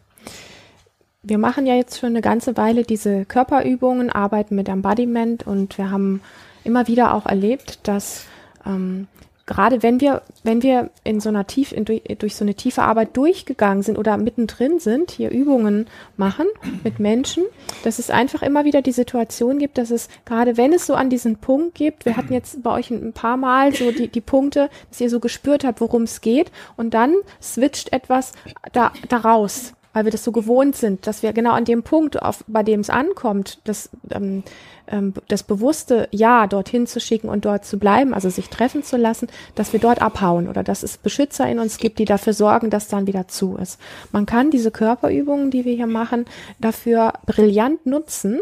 Wir 1.21 1.37
machen 1.37 1.67
ja 1.67 1.75
jetzt 1.75 1.99
schon 1.99 2.09
eine 2.09 2.21
ganze 2.21 2.57
Weile 2.57 2.83
diese 2.83 3.25
Körperübungen, 3.25 4.09
arbeiten 4.09 4.55
mit 4.55 4.67
Embodiment 4.67 5.45
und 5.45 5.77
wir 5.77 5.91
haben 5.91 6.21
immer 6.63 6.87
wieder 6.87 7.13
auch 7.13 7.25
erlebt, 7.25 7.79
dass 7.83 8.25
ähm, 8.65 9.07
gerade 9.45 9.83
wenn 9.83 9.99
wir, 9.99 10.21
wenn 10.43 10.63
wir 10.63 10.91
in 11.03 11.19
so 11.19 11.27
einer 11.27 11.45
tief, 11.45 11.73
in, 11.73 11.83
durch, 11.83 12.35
so 12.35 12.45
eine 12.45 12.55
tiefe 12.55 12.83
Arbeit 12.83 13.17
durchgegangen 13.17 13.83
sind 13.83 13.97
oder 13.97 14.15
mittendrin 14.15 14.79
sind, 14.79 15.11
hier 15.11 15.29
Übungen 15.29 15.87
machen 16.15 16.47
mit 16.83 16.99
Menschen, 16.99 17.43
dass 17.83 17.99
es 17.99 18.09
einfach 18.09 18.41
immer 18.43 18.63
wieder 18.63 18.81
die 18.81 18.93
Situation 18.93 19.59
gibt, 19.59 19.77
dass 19.77 19.91
es, 19.91 20.07
gerade 20.25 20.55
wenn 20.55 20.71
es 20.71 20.85
so 20.85 20.93
an 20.93 21.09
diesen 21.09 21.37
Punkt 21.37 21.75
gibt, 21.75 22.05
wir 22.05 22.15
hatten 22.15 22.33
jetzt 22.33 22.63
bei 22.63 22.71
euch 22.71 22.91
ein 22.91 23.13
paar 23.13 23.35
Mal 23.35 23.73
so 23.75 23.91
die, 23.91 24.07
die 24.07 24.21
Punkte, 24.21 24.69
dass 24.89 25.01
ihr 25.01 25.09
so 25.09 25.19
gespürt 25.19 25.65
habt, 25.65 25.81
worum 25.81 26.03
es 26.03 26.21
geht, 26.21 26.51
und 26.77 26.93
dann 26.93 27.13
switcht 27.41 27.91
etwas 27.91 28.31
da, 28.71 28.93
daraus 29.09 29.73
weil 29.93 30.05
wir 30.05 30.11
das 30.11 30.23
so 30.23 30.31
gewohnt 30.31 30.75
sind, 30.75 31.07
dass 31.07 31.23
wir 31.23 31.33
genau 31.33 31.51
an 31.51 31.65
dem 31.65 31.83
Punkt, 31.83 32.21
auf, 32.21 32.43
bei 32.47 32.63
dem 32.63 32.79
es 32.79 32.89
ankommt, 32.89 33.59
das, 33.65 33.89
ähm, 34.09 34.43
ähm, 34.87 35.13
das 35.27 35.43
bewusste 35.43 36.07
Ja 36.11 36.47
dorthin 36.47 36.87
zu 36.87 36.99
schicken 36.99 37.29
und 37.29 37.45
dort 37.45 37.65
zu 37.65 37.77
bleiben, 37.77 38.13
also 38.13 38.29
sich 38.29 38.49
treffen 38.49 38.83
zu 38.83 38.97
lassen, 38.97 39.27
dass 39.55 39.73
wir 39.73 39.79
dort 39.79 40.01
abhauen 40.01 40.47
oder 40.47 40.63
dass 40.63 40.83
es 40.83 40.97
Beschützer 40.97 41.49
in 41.49 41.59
uns 41.59 41.77
gibt, 41.77 41.99
die 41.99 42.05
dafür 42.05 42.33
sorgen, 42.33 42.69
dass 42.69 42.87
dann 42.87 43.07
wieder 43.07 43.27
zu 43.27 43.57
ist. 43.57 43.79
Man 44.11 44.25
kann 44.25 44.51
diese 44.51 44.71
Körperübungen, 44.71 45.51
die 45.51 45.65
wir 45.65 45.75
hier 45.75 45.87
machen, 45.87 46.25
dafür 46.59 47.13
brillant 47.25 47.85
nutzen, 47.85 48.39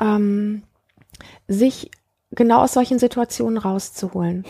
ähm, 0.00 0.62
sich 1.48 1.90
genau 2.30 2.62
aus 2.62 2.72
solchen 2.72 2.98
Situationen 2.98 3.58
rauszuholen. 3.58 4.44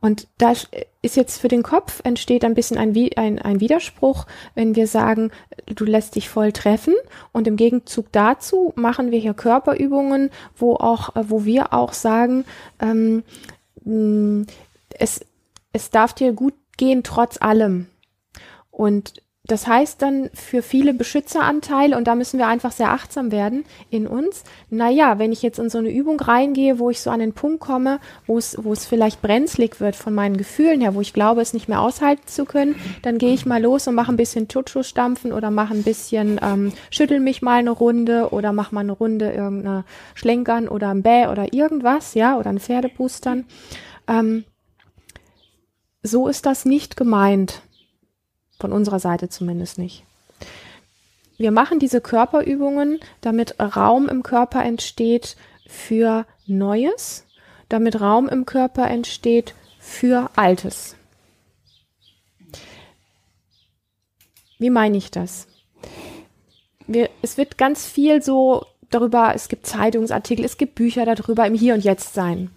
Und 0.00 0.26
da 0.36 0.52
ist 1.00 1.16
jetzt 1.16 1.40
für 1.40 1.46
den 1.46 1.62
Kopf 1.62 2.00
entsteht 2.02 2.44
ein 2.44 2.54
bisschen 2.54 2.76
ein, 2.76 2.94
ein, 3.16 3.38
ein 3.38 3.60
Widerspruch, 3.60 4.26
wenn 4.56 4.74
wir 4.74 4.88
sagen, 4.88 5.30
du 5.66 5.84
lässt 5.84 6.16
dich 6.16 6.28
voll 6.28 6.50
treffen 6.50 6.94
und 7.30 7.46
im 7.46 7.54
Gegenzug 7.54 8.06
dazu 8.10 8.72
machen 8.74 9.12
wir 9.12 9.20
hier 9.20 9.32
Körperübungen, 9.32 10.30
wo 10.56 10.74
auch, 10.74 11.10
wo 11.14 11.44
wir 11.44 11.72
auch 11.72 11.92
sagen, 11.92 12.44
ähm, 12.80 13.22
es, 14.98 15.24
es 15.72 15.90
darf 15.90 16.12
dir 16.14 16.32
gut 16.32 16.54
gehen 16.76 17.04
trotz 17.04 17.40
allem. 17.40 17.86
Und 18.72 19.22
das 19.44 19.66
heißt 19.66 20.00
dann 20.00 20.30
für 20.34 20.62
viele 20.62 20.94
Beschützeranteile, 20.94 21.96
und 21.96 22.06
da 22.06 22.14
müssen 22.14 22.38
wir 22.38 22.46
einfach 22.46 22.70
sehr 22.70 22.90
achtsam 22.90 23.32
werden 23.32 23.64
in 23.90 24.06
uns, 24.06 24.44
naja, 24.70 25.18
wenn 25.18 25.32
ich 25.32 25.42
jetzt 25.42 25.58
in 25.58 25.68
so 25.68 25.78
eine 25.78 25.90
Übung 25.90 26.20
reingehe, 26.20 26.78
wo 26.78 26.90
ich 26.90 27.00
so 27.00 27.10
an 27.10 27.18
den 27.18 27.32
Punkt 27.32 27.58
komme, 27.58 27.98
wo 28.26 28.38
es, 28.38 28.56
wo 28.62 28.72
es 28.72 28.86
vielleicht 28.86 29.20
brenzlig 29.20 29.80
wird 29.80 29.96
von 29.96 30.14
meinen 30.14 30.36
Gefühlen 30.36 30.80
her, 30.80 30.94
wo 30.94 31.00
ich 31.00 31.12
glaube, 31.12 31.40
es 31.40 31.54
nicht 31.54 31.68
mehr 31.68 31.80
aushalten 31.80 32.26
zu 32.26 32.44
können, 32.44 32.76
dann 33.02 33.18
gehe 33.18 33.34
ich 33.34 33.44
mal 33.44 33.60
los 33.60 33.88
und 33.88 33.96
mache 33.96 34.12
ein 34.12 34.16
bisschen 34.16 34.46
Chuchu 34.46 34.84
stampfen 34.84 35.32
oder 35.32 35.50
mache 35.50 35.74
ein 35.74 35.82
bisschen, 35.82 36.38
ähm, 36.40 36.72
schüttel 36.90 37.18
mich 37.18 37.42
mal 37.42 37.58
eine 37.58 37.72
Runde 37.72 38.28
oder 38.30 38.52
mache 38.52 38.72
mal 38.72 38.82
eine 38.82 38.92
Runde 38.92 39.32
irgendeine 39.32 39.84
Schlenkern 40.14 40.68
oder 40.68 40.90
ein 40.90 41.02
Bäh 41.02 41.26
oder 41.26 41.52
irgendwas, 41.52 42.14
ja, 42.14 42.38
oder 42.38 42.50
ein 42.50 42.60
Pferdepustern. 42.60 43.46
Ähm, 44.06 44.44
so 46.04 46.28
ist 46.28 46.46
das 46.46 46.64
nicht 46.64 46.96
gemeint 46.96 47.62
von 48.62 48.72
unserer 48.72 49.00
Seite 49.00 49.28
zumindest 49.28 49.76
nicht. 49.76 50.04
Wir 51.36 51.50
machen 51.50 51.80
diese 51.80 52.00
Körperübungen, 52.00 53.00
damit 53.20 53.58
Raum 53.58 54.08
im 54.08 54.22
Körper 54.22 54.64
entsteht 54.64 55.36
für 55.66 56.24
Neues, 56.46 57.24
damit 57.68 58.00
Raum 58.00 58.28
im 58.28 58.46
Körper 58.46 58.88
entsteht 58.88 59.54
für 59.80 60.30
Altes. 60.36 60.94
Wie 64.58 64.70
meine 64.70 64.96
ich 64.96 65.10
das? 65.10 65.48
Wir, 66.86 67.10
es 67.20 67.36
wird 67.36 67.58
ganz 67.58 67.84
viel 67.84 68.22
so 68.22 68.64
darüber, 68.90 69.32
es 69.34 69.48
gibt 69.48 69.66
Zeitungsartikel, 69.66 70.44
es 70.44 70.56
gibt 70.56 70.76
Bücher 70.76 71.04
darüber 71.04 71.44
im 71.46 71.54
Hier 71.54 71.74
und 71.74 71.82
Jetzt 71.82 72.14
sein 72.14 72.50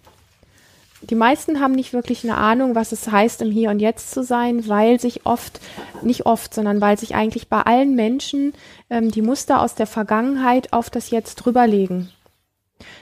die 1.10 1.14
meisten 1.14 1.60
haben 1.60 1.72
nicht 1.72 1.92
wirklich 1.92 2.24
eine 2.24 2.36
Ahnung, 2.36 2.74
was 2.74 2.92
es 2.92 3.10
heißt, 3.10 3.42
im 3.42 3.50
Hier 3.50 3.70
und 3.70 3.80
Jetzt 3.80 4.10
zu 4.10 4.22
sein, 4.22 4.68
weil 4.68 5.00
sich 5.00 5.26
oft, 5.26 5.60
nicht 6.02 6.26
oft, 6.26 6.52
sondern 6.52 6.80
weil 6.80 6.98
sich 6.98 7.14
eigentlich 7.14 7.48
bei 7.48 7.62
allen 7.62 7.94
Menschen 7.94 8.52
ähm, 8.90 9.10
die 9.10 9.22
Muster 9.22 9.60
aus 9.60 9.74
der 9.74 9.86
Vergangenheit 9.86 10.72
auf 10.72 10.90
das 10.90 11.10
Jetzt 11.10 11.36
drüberlegen. 11.36 12.10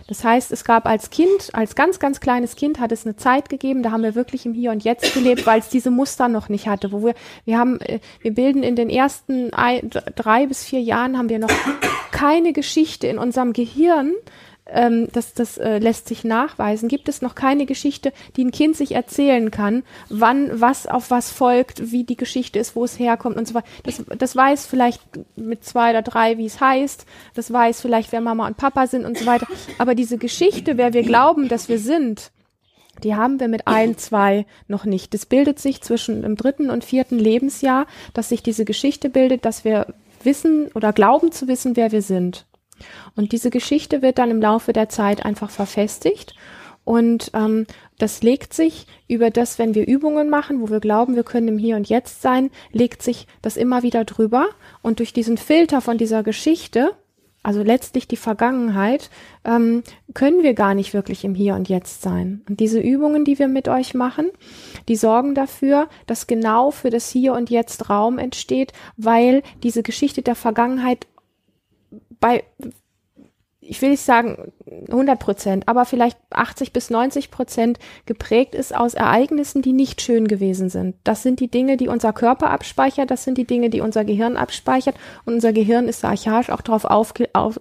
Das 0.06 0.22
heißt, 0.22 0.52
es 0.52 0.64
gab 0.64 0.86
als 0.86 1.10
Kind, 1.10 1.50
als 1.52 1.74
ganz, 1.74 1.98
ganz 1.98 2.20
kleines 2.20 2.54
Kind 2.56 2.78
hat 2.78 2.92
es 2.92 3.06
eine 3.06 3.16
Zeit 3.16 3.48
gegeben, 3.48 3.82
da 3.82 3.90
haben 3.90 4.02
wir 4.02 4.14
wirklich 4.14 4.46
im 4.46 4.52
Hier 4.52 4.70
und 4.70 4.84
Jetzt 4.84 5.14
gelebt, 5.14 5.46
weil 5.46 5.58
es 5.58 5.68
diese 5.68 5.90
Muster 5.90 6.28
noch 6.28 6.48
nicht 6.48 6.68
hatte, 6.68 6.92
wo 6.92 7.04
wir, 7.04 7.14
wir 7.44 7.58
haben, 7.58 7.80
äh, 7.80 8.00
wir 8.20 8.34
bilden 8.34 8.62
in 8.62 8.76
den 8.76 8.90
ersten 8.90 9.52
ein, 9.52 9.90
drei 10.14 10.46
bis 10.46 10.64
vier 10.64 10.80
Jahren 10.80 11.18
haben 11.18 11.28
wir 11.28 11.38
noch 11.38 11.50
keine 12.12 12.52
Geschichte 12.52 13.06
in 13.06 13.18
unserem 13.18 13.52
Gehirn, 13.52 14.12
ähm, 14.66 15.08
das, 15.12 15.34
das 15.34 15.58
äh, 15.58 15.78
lässt 15.78 16.08
sich 16.08 16.24
nachweisen, 16.24 16.88
gibt 16.88 17.08
es 17.08 17.22
noch 17.22 17.34
keine 17.34 17.66
Geschichte, 17.66 18.12
die 18.36 18.44
ein 18.44 18.50
Kind 18.50 18.76
sich 18.76 18.92
erzählen 18.92 19.50
kann, 19.50 19.82
wann 20.08 20.60
was 20.60 20.86
auf 20.86 21.10
was 21.10 21.30
folgt, 21.30 21.92
wie 21.92 22.04
die 22.04 22.16
Geschichte 22.16 22.58
ist, 22.58 22.74
wo 22.74 22.84
es 22.84 22.98
herkommt 22.98 23.36
und 23.36 23.46
so 23.46 23.54
weiter. 23.54 23.66
Das, 23.82 24.02
das 24.18 24.36
weiß 24.36 24.66
vielleicht 24.66 25.02
mit 25.36 25.64
zwei 25.64 25.90
oder 25.90 26.02
drei, 26.02 26.38
wie 26.38 26.46
es 26.46 26.60
heißt, 26.60 27.04
das 27.34 27.52
weiß 27.52 27.80
vielleicht, 27.80 28.12
wer 28.12 28.20
Mama 28.20 28.46
und 28.46 28.56
Papa 28.56 28.86
sind 28.86 29.04
und 29.04 29.18
so 29.18 29.26
weiter. 29.26 29.46
Aber 29.78 29.94
diese 29.94 30.18
Geschichte, 30.18 30.78
wer 30.78 30.94
wir 30.94 31.02
glauben, 31.02 31.48
dass 31.48 31.68
wir 31.68 31.78
sind, 31.78 32.30
die 33.02 33.14
haben 33.14 33.40
wir 33.40 33.48
mit 33.48 33.66
ein, 33.66 33.98
zwei 33.98 34.46
noch 34.68 34.84
nicht. 34.84 35.14
Das 35.14 35.26
bildet 35.26 35.58
sich 35.58 35.82
zwischen 35.82 36.22
dem 36.22 36.36
dritten 36.36 36.70
und 36.70 36.84
vierten 36.84 37.18
Lebensjahr, 37.18 37.86
dass 38.14 38.28
sich 38.28 38.42
diese 38.42 38.64
Geschichte 38.64 39.10
bildet, 39.10 39.44
dass 39.44 39.64
wir 39.64 39.94
wissen 40.22 40.68
oder 40.74 40.92
glauben 40.92 41.32
zu 41.32 41.48
wissen, 41.48 41.76
wer 41.76 41.92
wir 41.92 42.02
sind. 42.02 42.46
Und 43.16 43.32
diese 43.32 43.50
Geschichte 43.50 44.02
wird 44.02 44.18
dann 44.18 44.30
im 44.30 44.40
Laufe 44.40 44.72
der 44.72 44.88
Zeit 44.88 45.24
einfach 45.24 45.50
verfestigt. 45.50 46.34
Und 46.84 47.30
ähm, 47.34 47.66
das 47.98 48.22
legt 48.22 48.52
sich 48.52 48.86
über 49.08 49.30
das, 49.30 49.58
wenn 49.58 49.74
wir 49.74 49.86
Übungen 49.86 50.28
machen, 50.28 50.60
wo 50.60 50.68
wir 50.68 50.80
glauben, 50.80 51.16
wir 51.16 51.24
können 51.24 51.48
im 51.48 51.58
Hier 51.58 51.76
und 51.76 51.88
Jetzt 51.88 52.22
sein, 52.22 52.50
legt 52.72 53.02
sich 53.02 53.26
das 53.40 53.56
immer 53.56 53.82
wieder 53.82 54.04
drüber. 54.04 54.48
Und 54.82 54.98
durch 54.98 55.12
diesen 55.12 55.38
Filter 55.38 55.80
von 55.80 55.96
dieser 55.96 56.22
Geschichte, 56.22 56.92
also 57.42 57.62
letztlich 57.62 58.08
die 58.08 58.16
Vergangenheit, 58.16 59.10
ähm, 59.44 59.82
können 60.12 60.42
wir 60.42 60.54
gar 60.54 60.74
nicht 60.74 60.92
wirklich 60.92 61.24
im 61.24 61.34
Hier 61.34 61.54
und 61.54 61.68
Jetzt 61.68 62.02
sein. 62.02 62.42
Und 62.48 62.60
diese 62.60 62.80
Übungen, 62.80 63.24
die 63.24 63.38
wir 63.38 63.48
mit 63.48 63.68
euch 63.68 63.94
machen, 63.94 64.30
die 64.88 64.96
sorgen 64.96 65.34
dafür, 65.34 65.88
dass 66.06 66.26
genau 66.26 66.70
für 66.70 66.90
das 66.90 67.08
Hier 67.10 67.32
und 67.32 67.48
Jetzt 67.48 67.88
Raum 67.88 68.18
entsteht, 68.18 68.72
weil 68.96 69.42
diese 69.62 69.82
Geschichte 69.82 70.22
der 70.22 70.34
Vergangenheit 70.34 71.06
bei 72.20 72.44
ich 73.66 73.80
will 73.80 73.90
nicht 73.90 74.02
sagen 74.02 74.52
100 74.88 75.18
Prozent, 75.18 75.68
aber 75.68 75.84
vielleicht 75.84 76.18
80 76.30 76.72
bis 76.72 76.90
90 76.90 77.30
Prozent 77.30 77.78
geprägt 78.06 78.54
ist 78.54 78.74
aus 78.74 78.94
Ereignissen, 78.94 79.62
die 79.62 79.72
nicht 79.72 80.02
schön 80.02 80.28
gewesen 80.28 80.68
sind. 80.68 80.96
Das 81.04 81.22
sind 81.22 81.40
die 81.40 81.50
Dinge, 81.50 81.76
die 81.76 81.88
unser 81.88 82.12
Körper 82.12 82.50
abspeichert, 82.50 83.10
das 83.10 83.24
sind 83.24 83.38
die 83.38 83.46
Dinge, 83.46 83.70
die 83.70 83.80
unser 83.80 84.04
Gehirn 84.04 84.36
abspeichert 84.36 84.96
und 85.24 85.34
unser 85.34 85.52
Gehirn 85.52 85.88
ist 85.88 86.04
archaisch 86.04 86.50
auch 86.50 86.60
darauf 86.60 86.84
auf, 86.84 87.14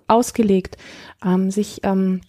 ausgelegt, 0.07 0.77
ähm, 1.25 1.51
sich 1.51 1.81
ähm, 1.83 2.21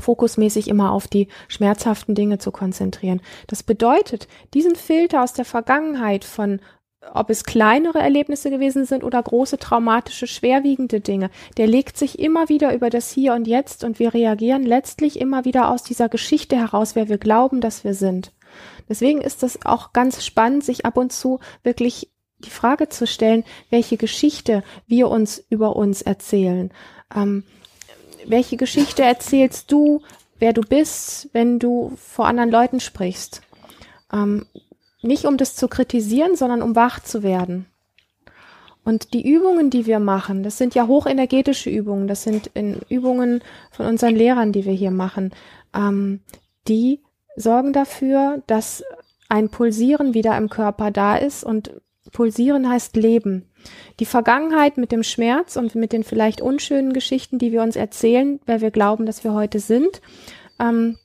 fokusmäßig 0.00 0.68
immer 0.68 0.92
auf 0.92 1.08
die 1.08 1.28
schmerzhaften 1.48 2.14
Dinge 2.14 2.38
zu 2.38 2.52
konzentrieren. 2.52 3.20
Das 3.46 3.62
bedeutet, 3.62 4.28
diesen 4.54 4.76
Filter 4.76 5.22
aus 5.22 5.32
der 5.32 5.44
Vergangenheit 5.44 6.24
von 6.24 6.60
ob 7.14 7.30
es 7.30 7.44
kleinere 7.44 7.98
Erlebnisse 7.98 8.50
gewesen 8.50 8.84
sind 8.84 9.04
oder 9.04 9.22
große 9.22 9.58
traumatische, 9.58 10.26
schwerwiegende 10.26 11.00
Dinge, 11.00 11.30
der 11.56 11.66
legt 11.66 11.96
sich 11.96 12.18
immer 12.18 12.48
wieder 12.48 12.74
über 12.74 12.90
das 12.90 13.10
Hier 13.10 13.34
und 13.34 13.46
Jetzt 13.46 13.84
und 13.84 13.98
wir 13.98 14.14
reagieren 14.14 14.64
letztlich 14.64 15.20
immer 15.20 15.44
wieder 15.44 15.70
aus 15.70 15.82
dieser 15.82 16.08
Geschichte 16.08 16.56
heraus, 16.56 16.94
wer 16.94 17.08
wir 17.08 17.18
glauben, 17.18 17.60
dass 17.60 17.84
wir 17.84 17.94
sind. 17.94 18.32
Deswegen 18.88 19.20
ist 19.20 19.42
es 19.42 19.64
auch 19.64 19.92
ganz 19.92 20.24
spannend, 20.24 20.64
sich 20.64 20.86
ab 20.86 20.96
und 20.96 21.12
zu 21.12 21.40
wirklich 21.62 22.10
die 22.38 22.50
Frage 22.50 22.88
zu 22.88 23.06
stellen, 23.06 23.44
welche 23.70 23.96
Geschichte 23.96 24.62
wir 24.86 25.08
uns 25.08 25.44
über 25.48 25.76
uns 25.76 26.02
erzählen. 26.02 26.70
Ähm, 27.14 27.44
welche 28.26 28.56
Geschichte 28.56 29.02
erzählst 29.02 29.72
du, 29.72 30.02
wer 30.38 30.52
du 30.52 30.62
bist, 30.62 31.30
wenn 31.32 31.58
du 31.58 31.92
vor 31.96 32.26
anderen 32.26 32.50
Leuten 32.50 32.80
sprichst? 32.80 33.42
Ähm, 34.12 34.46
nicht 35.06 35.24
um 35.24 35.36
das 35.36 35.54
zu 35.54 35.68
kritisieren, 35.68 36.36
sondern 36.36 36.62
um 36.62 36.76
wach 36.76 37.00
zu 37.00 37.22
werden. 37.22 37.66
Und 38.84 39.14
die 39.14 39.28
Übungen, 39.28 39.68
die 39.68 39.86
wir 39.86 39.98
machen, 39.98 40.44
das 40.44 40.58
sind 40.58 40.76
ja 40.76 40.86
hochenergetische 40.86 41.70
Übungen, 41.70 42.06
das 42.06 42.22
sind 42.22 42.50
Übungen 42.88 43.42
von 43.72 43.86
unseren 43.86 44.14
Lehrern, 44.14 44.52
die 44.52 44.64
wir 44.64 44.72
hier 44.72 44.92
machen, 44.92 45.32
ähm, 45.74 46.20
die 46.68 47.00
sorgen 47.34 47.72
dafür, 47.72 48.42
dass 48.46 48.84
ein 49.28 49.48
Pulsieren 49.48 50.14
wieder 50.14 50.36
im 50.38 50.48
Körper 50.48 50.92
da 50.92 51.16
ist 51.16 51.42
und 51.42 51.72
Pulsieren 52.12 52.68
heißt 52.68 52.96
Leben. 52.96 53.50
Die 53.98 54.06
Vergangenheit 54.06 54.76
mit 54.76 54.92
dem 54.92 55.02
Schmerz 55.02 55.56
und 55.56 55.74
mit 55.74 55.92
den 55.92 56.04
vielleicht 56.04 56.40
unschönen 56.40 56.92
Geschichten, 56.92 57.38
die 57.38 57.50
wir 57.50 57.62
uns 57.62 57.74
erzählen, 57.74 58.38
wer 58.46 58.60
wir 58.60 58.70
glauben, 58.70 59.06
dass 59.06 59.24
wir 59.24 59.32
heute 59.32 59.58
sind, 59.58 60.00
ähm, 60.60 60.96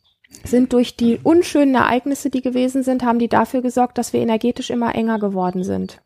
sind 0.43 0.73
durch 0.73 0.95
die 0.95 1.19
unschönen 1.23 1.75
Ereignisse, 1.75 2.29
die 2.29 2.41
gewesen 2.41 2.83
sind, 2.83 3.03
haben 3.03 3.19
die 3.19 3.27
dafür 3.27 3.61
gesorgt, 3.61 3.97
dass 3.97 4.13
wir 4.13 4.21
energetisch 4.21 4.69
immer 4.69 4.95
enger 4.95 5.19
geworden 5.19 5.63
sind. 5.63 6.01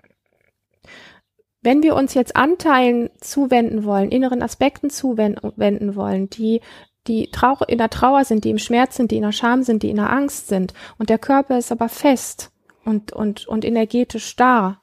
Wenn 1.62 1.82
wir 1.82 1.96
uns 1.96 2.14
jetzt 2.14 2.36
Anteilen 2.36 3.10
zuwenden 3.20 3.86
wollen, 3.86 4.12
inneren 4.12 4.44
Aspekten 4.44 4.90
zuwenden 4.90 5.96
wollen, 5.96 6.30
die 6.30 6.62
die 7.08 7.30
Trauer, 7.32 7.70
in 7.70 7.78
der 7.78 7.90
Trauer 7.90 8.24
sind, 8.24 8.46
die 8.46 8.50
im 8.50 8.58
Schmerz 8.58 8.96
sind, 8.96 9.12
die 9.12 9.18
in 9.18 9.24
der 9.24 9.32
Scham 9.32 9.64
sind, 9.64 9.84
die 9.84 9.90
in 9.90 9.98
der 9.98 10.12
Angst 10.12 10.48
sind, 10.48 10.74
und 10.98 11.10
der 11.10 11.20
Körper 11.20 11.58
ist 11.58 11.72
aber 11.72 11.90
fest 11.90 12.52
und, 12.84 13.14
und, 13.14 13.48
und 13.48 13.66
energetisch 13.66 14.26
starr, 14.26 14.82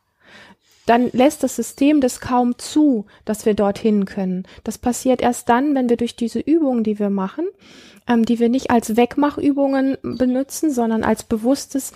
dann 0.86 1.10
lässt 1.12 1.42
das 1.42 1.56
System 1.56 2.00
das 2.00 2.20
kaum 2.20 2.58
zu, 2.58 3.06
dass 3.24 3.46
wir 3.46 3.54
dorthin 3.54 4.04
können. 4.04 4.46
Das 4.64 4.78
passiert 4.78 5.22
erst 5.22 5.48
dann, 5.48 5.74
wenn 5.74 5.88
wir 5.88 5.96
durch 5.96 6.16
diese 6.16 6.40
Übungen, 6.40 6.84
die 6.84 6.98
wir 6.98 7.10
machen, 7.10 7.46
ähm, 8.08 8.24
die 8.24 8.38
wir 8.38 8.48
nicht 8.48 8.70
als 8.70 8.96
Wegmachübungen 8.96 9.96
benutzen, 10.02 10.70
sondern 10.70 11.04
als 11.04 11.22
bewusstes 11.22 11.92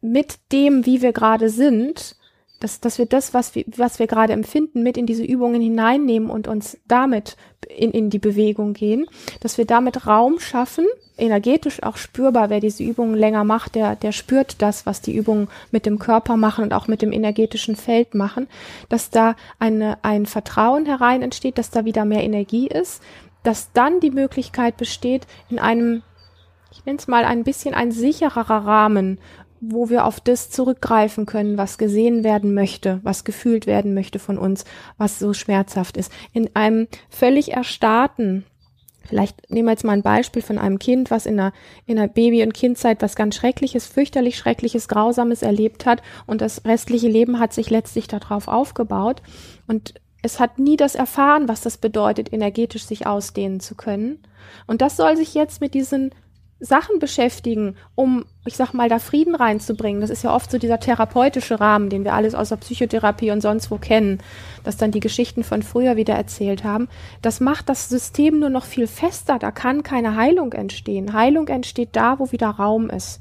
mit 0.00 0.38
dem, 0.52 0.86
wie 0.86 1.02
wir 1.02 1.12
gerade 1.12 1.48
sind, 1.50 2.16
dass, 2.60 2.80
dass 2.80 2.98
wir 2.98 3.06
das, 3.06 3.34
was 3.34 3.54
wir, 3.54 3.64
was 3.76 3.98
wir 3.98 4.06
gerade 4.06 4.32
empfinden, 4.32 4.82
mit 4.82 4.96
in 4.96 5.06
diese 5.06 5.24
Übungen 5.24 5.60
hineinnehmen 5.60 6.30
und 6.30 6.48
uns 6.48 6.78
damit 6.88 7.36
in, 7.68 7.90
in 7.92 8.10
die 8.10 8.18
Bewegung 8.18 8.72
gehen, 8.72 9.06
dass 9.40 9.58
wir 9.58 9.64
damit 9.64 10.06
Raum 10.06 10.40
schaffen, 10.40 10.86
energetisch 11.16 11.82
auch 11.82 11.96
spürbar, 11.96 12.50
wer 12.50 12.60
diese 12.60 12.82
Übungen 12.82 13.14
länger 13.14 13.44
macht, 13.44 13.74
der, 13.74 13.96
der 13.96 14.12
spürt 14.12 14.62
das, 14.62 14.86
was 14.86 15.00
die 15.00 15.14
Übungen 15.14 15.48
mit 15.70 15.86
dem 15.86 15.98
Körper 15.98 16.36
machen 16.36 16.64
und 16.64 16.72
auch 16.72 16.88
mit 16.88 17.02
dem 17.02 17.12
energetischen 17.12 17.76
Feld 17.76 18.14
machen, 18.14 18.48
dass 18.88 19.10
da 19.10 19.36
eine, 19.58 19.98
ein 20.02 20.26
Vertrauen 20.26 20.86
herein 20.86 21.22
entsteht, 21.22 21.58
dass 21.58 21.70
da 21.70 21.84
wieder 21.84 22.04
mehr 22.04 22.24
Energie 22.24 22.68
ist, 22.68 23.02
dass 23.42 23.72
dann 23.72 24.00
die 24.00 24.10
Möglichkeit 24.10 24.76
besteht, 24.76 25.26
in 25.48 25.58
einem, 25.58 26.02
ich 26.70 26.84
nenne 26.84 26.98
es 26.98 27.08
mal 27.08 27.24
ein 27.24 27.44
bisschen 27.44 27.74
ein 27.74 27.92
sichererer 27.92 28.66
Rahmen, 28.66 29.18
wo 29.60 29.88
wir 29.88 30.04
auf 30.04 30.20
das 30.20 30.50
zurückgreifen 30.50 31.26
können, 31.26 31.58
was 31.58 31.78
gesehen 31.78 32.24
werden 32.24 32.54
möchte, 32.54 33.00
was 33.02 33.24
gefühlt 33.24 33.66
werden 33.66 33.94
möchte 33.94 34.18
von 34.18 34.38
uns, 34.38 34.64
was 34.96 35.18
so 35.18 35.32
schmerzhaft 35.32 35.96
ist. 35.96 36.12
In 36.32 36.54
einem 36.54 36.88
völlig 37.08 37.52
erstarrten, 37.52 38.44
Vielleicht 39.08 39.50
nehmen 39.50 39.68
wir 39.68 39.72
jetzt 39.72 39.84
mal 39.84 39.94
ein 39.94 40.02
Beispiel 40.02 40.42
von 40.42 40.58
einem 40.58 40.78
Kind, 40.78 41.10
was 41.10 41.24
in 41.24 41.38
der, 41.38 41.54
in 41.86 41.96
der 41.96 42.08
Baby- 42.08 42.42
und 42.42 42.52
Kindzeit 42.52 43.00
was 43.00 43.16
ganz 43.16 43.36
Schreckliches, 43.36 43.86
fürchterlich 43.86 44.36
Schreckliches, 44.36 44.86
Grausames 44.86 45.40
erlebt 45.40 45.86
hat 45.86 46.02
und 46.26 46.42
das 46.42 46.66
restliche 46.66 47.08
Leben 47.08 47.38
hat 47.38 47.54
sich 47.54 47.70
letztlich 47.70 48.06
darauf 48.06 48.48
aufgebaut 48.48 49.22
und 49.66 49.94
es 50.20 50.40
hat 50.40 50.58
nie 50.58 50.76
das 50.76 50.94
erfahren, 50.94 51.48
was 51.48 51.62
das 51.62 51.78
bedeutet, 51.78 52.32
energetisch 52.32 52.84
sich 52.84 53.06
ausdehnen 53.06 53.60
zu 53.60 53.76
können. 53.76 54.18
Und 54.66 54.82
das 54.82 54.96
soll 54.96 55.16
sich 55.16 55.32
jetzt 55.32 55.60
mit 55.60 55.74
diesen 55.74 56.10
Sachen 56.60 56.98
beschäftigen, 56.98 57.76
um, 57.94 58.24
ich 58.44 58.56
sag 58.56 58.72
mal, 58.72 58.88
da 58.88 58.98
Frieden 58.98 59.34
reinzubringen. 59.36 60.00
Das 60.00 60.10
ist 60.10 60.24
ja 60.24 60.34
oft 60.34 60.50
so 60.50 60.58
dieser 60.58 60.80
therapeutische 60.80 61.60
Rahmen, 61.60 61.88
den 61.88 62.04
wir 62.04 62.14
alles 62.14 62.34
aus 62.34 62.48
der 62.48 62.56
Psychotherapie 62.56 63.30
und 63.30 63.40
sonst 63.40 63.70
wo 63.70 63.78
kennen, 63.78 64.18
dass 64.64 64.76
dann 64.76 64.90
die 64.90 65.00
Geschichten 65.00 65.44
von 65.44 65.62
früher 65.62 65.96
wieder 65.96 66.14
erzählt 66.14 66.64
haben. 66.64 66.88
Das 67.22 67.38
macht 67.40 67.68
das 67.68 67.88
System 67.88 68.40
nur 68.40 68.50
noch 68.50 68.64
viel 68.64 68.88
fester. 68.88 69.38
Da 69.38 69.52
kann 69.52 69.84
keine 69.84 70.16
Heilung 70.16 70.52
entstehen. 70.52 71.12
Heilung 71.12 71.46
entsteht 71.48 71.90
da, 71.92 72.18
wo 72.18 72.32
wieder 72.32 72.48
Raum 72.48 72.90
ist. 72.90 73.20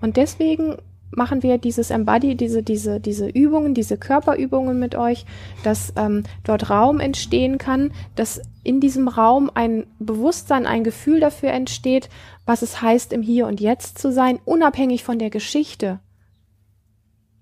Und 0.00 0.16
deswegen 0.16 0.76
machen 1.10 1.42
wir 1.42 1.58
dieses 1.58 1.90
Embody, 1.90 2.36
diese, 2.36 2.62
diese, 2.62 3.00
diese 3.00 3.28
Übungen, 3.28 3.74
diese 3.74 3.96
Körperübungen 3.96 4.78
mit 4.78 4.94
euch, 4.94 5.26
dass 5.64 5.92
ähm, 5.96 6.24
dort 6.44 6.70
Raum 6.70 7.00
entstehen 7.00 7.58
kann, 7.58 7.92
dass 8.14 8.40
in 8.62 8.80
diesem 8.80 9.08
Raum 9.08 9.50
ein 9.54 9.86
Bewusstsein, 9.98 10.66
ein 10.66 10.84
Gefühl 10.84 11.20
dafür 11.20 11.50
entsteht, 11.50 12.08
was 12.46 12.62
es 12.62 12.82
heißt, 12.82 13.12
im 13.12 13.22
Hier 13.22 13.46
und 13.46 13.60
Jetzt 13.60 13.98
zu 13.98 14.12
sein, 14.12 14.38
unabhängig 14.44 15.04
von 15.04 15.18
der 15.18 15.30
Geschichte. 15.30 16.00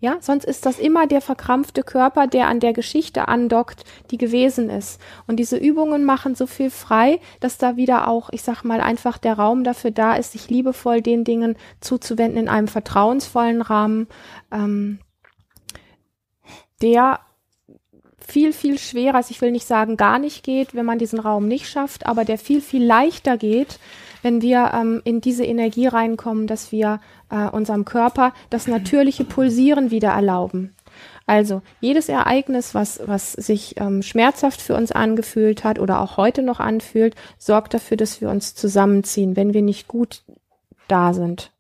Ja, 0.01 0.19
sonst 0.21 0.45
ist 0.45 0.65
das 0.65 0.79
immer 0.79 1.09
der 1.09 1.21
verkrampfte 1.21 1.83
Körper, 1.83 2.29
der 2.29 2.47
an 2.47 2.61
der 2.61 2.73
Geschichte 2.73 3.27
andockt, 3.27 3.83
die 4.13 4.19
gewesen 4.19 4.71
ist. 4.71 5.01
Und 5.27 5.37
diese 5.37 5.57
Übungen 5.57 6.05
machen 6.05 6.37
so 6.37 6.47
viel 6.47 6.71
frei, 6.71 7.21
dass 7.41 7.59
da 7.59 7.77
wieder 7.77 8.07
auch, 8.07 8.31
ich 8.31 8.43
sag 8.43 8.63
mal, 8.63 8.81
einfach 8.81 9.19
der 9.19 9.35
Raum 9.35 9.65
dafür 9.65 9.91
da 9.91 10.15
ist, 10.15 10.33
sich 10.33 10.49
liebevoll 10.51 11.03
den 11.03 11.25
Dingen 11.25 11.57
zuzuwenden 11.81 12.39
in 12.39 12.49
einem 12.49 12.69
vertrauensvollen 12.69 13.61
Rahmen, 13.61 14.07
ähm, 14.53 15.01
der 16.81 17.19
viel, 18.21 18.53
viel 18.53 18.79
schwerer, 18.79 19.17
also 19.17 19.31
ich 19.31 19.41
will 19.41 19.51
nicht 19.51 19.67
sagen 19.67 19.97
gar 19.97 20.19
nicht 20.21 20.45
geht, 20.45 20.75
wenn 20.75 20.85
man 20.87 20.99
diesen 20.99 21.19
Raum 21.19 21.49
nicht 21.49 21.69
schafft, 21.69 22.07
aber 22.07 22.25
der 22.25 22.39
viel, 22.39 22.61
viel 22.61 22.85
leichter 22.85 23.37
geht, 23.37 23.81
wenn 24.23 24.43
wir 24.43 24.73
ähm, 24.75 25.01
in 25.05 25.21
diese 25.21 25.45
Energie 25.45 25.87
reinkommen, 25.87 26.47
dass 26.47 26.73
wir 26.73 27.01
äh, 27.31 27.49
unserem 27.49 27.85
Körper 27.85 28.33
das 28.51 28.67
natürliche 28.67 29.25
Pulsieren 29.25 29.91
wieder 29.91 30.11
erlauben. 30.11 30.75
Also 31.27 31.61
jedes 31.81 32.09
Ereignis, 32.09 32.75
was, 32.75 33.01
was 33.05 33.33
sich 33.33 33.79
ähm, 33.79 34.03
schmerzhaft 34.03 34.63
für 34.63 34.75
uns 34.75 34.93
angefühlt 34.93 35.63
hat 35.63 35.79
oder 35.79 36.01
auch 36.01 36.17
heute 36.17 36.43
noch 36.43 36.59
anfühlt, 36.59 37.15
sorgt 37.37 37.75
dafür, 37.75 37.97
dass 37.97 38.21
wir 38.21 38.31
uns 38.31 38.55
zusammenziehen, 38.55 39.37
wenn 39.37 39.53
wir 39.53 39.63
nicht 39.63 39.89
gut 39.89 40.23
da 40.89 41.13
sind. 41.13 41.53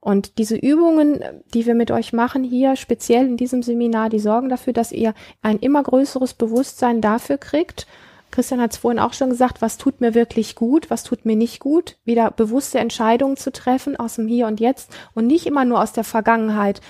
Und 0.00 0.38
diese 0.38 0.56
Übungen, 0.56 1.22
die 1.54 1.64
wir 1.64 1.76
mit 1.76 1.92
euch 1.92 2.12
machen 2.12 2.42
hier, 2.42 2.74
speziell 2.74 3.24
in 3.24 3.36
diesem 3.36 3.62
Seminar, 3.62 4.08
die 4.08 4.18
sorgen 4.18 4.48
dafür, 4.48 4.72
dass 4.72 4.90
ihr 4.90 5.14
ein 5.42 5.58
immer 5.58 5.82
größeres 5.82 6.34
Bewusstsein 6.34 7.00
dafür 7.00 7.38
kriegt, 7.38 7.86
Christian 8.32 8.60
hat 8.60 8.72
es 8.72 8.78
vorhin 8.78 8.98
auch 8.98 9.12
schon 9.12 9.30
gesagt, 9.30 9.62
was 9.62 9.76
tut 9.76 10.00
mir 10.00 10.14
wirklich 10.14 10.56
gut, 10.56 10.90
was 10.90 11.04
tut 11.04 11.24
mir 11.24 11.36
nicht 11.36 11.60
gut, 11.60 11.98
wieder 12.04 12.30
bewusste 12.30 12.78
Entscheidungen 12.80 13.36
zu 13.36 13.52
treffen 13.52 13.94
aus 13.94 14.16
dem 14.16 14.26
Hier 14.26 14.46
und 14.46 14.58
Jetzt 14.58 14.96
und 15.14 15.26
nicht 15.26 15.46
immer 15.46 15.64
nur 15.64 15.80
aus 15.80 15.92
der 15.92 16.02
Vergangenheit 16.02 16.80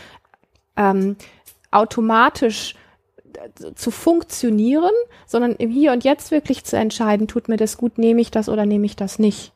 ähm, 0.77 1.17
automatisch 1.73 2.77
äh, 3.35 3.75
zu 3.75 3.91
funktionieren, 3.91 4.93
sondern 5.27 5.57
im 5.57 5.69
Hier 5.69 5.93
und 5.93 6.05
Jetzt 6.05 6.31
wirklich 6.31 6.65
zu 6.65 6.77
entscheiden, 6.77 7.27
tut 7.27 7.49
mir 7.49 7.57
das 7.57 7.77
gut, 7.77 7.99
nehme 7.99 8.21
ich 8.21 8.31
das 8.31 8.49
oder 8.49 8.65
nehme 8.65 8.87
ich 8.87 8.95
das 8.95 9.19
nicht. 9.19 9.53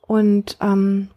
Und 0.00 0.56
ähm, 0.60 1.10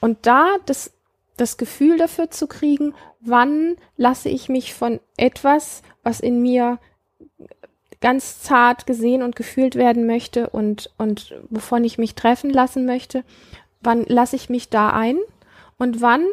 und 0.00 0.26
da 0.26 0.56
das 0.64 0.92
das 1.36 1.56
Gefühl 1.56 1.98
dafür 1.98 2.30
zu 2.30 2.46
kriegen, 2.46 2.94
wann 3.20 3.76
lasse 3.96 4.28
ich 4.28 4.48
mich 4.48 4.74
von 4.74 5.00
etwas, 5.16 5.82
was 6.02 6.20
in 6.20 6.40
mir 6.42 6.78
ganz 8.00 8.42
zart 8.42 8.86
gesehen 8.86 9.22
und 9.22 9.36
gefühlt 9.36 9.76
werden 9.76 10.06
möchte 10.06 10.50
und, 10.50 10.90
und 10.98 11.34
wovon 11.48 11.84
ich 11.84 11.98
mich 11.98 12.14
treffen 12.14 12.50
lassen 12.50 12.84
möchte, 12.84 13.24
wann 13.80 14.04
lasse 14.04 14.36
ich 14.36 14.50
mich 14.50 14.68
da 14.68 14.90
ein 14.90 15.18
und 15.78 16.02
wann 16.02 16.26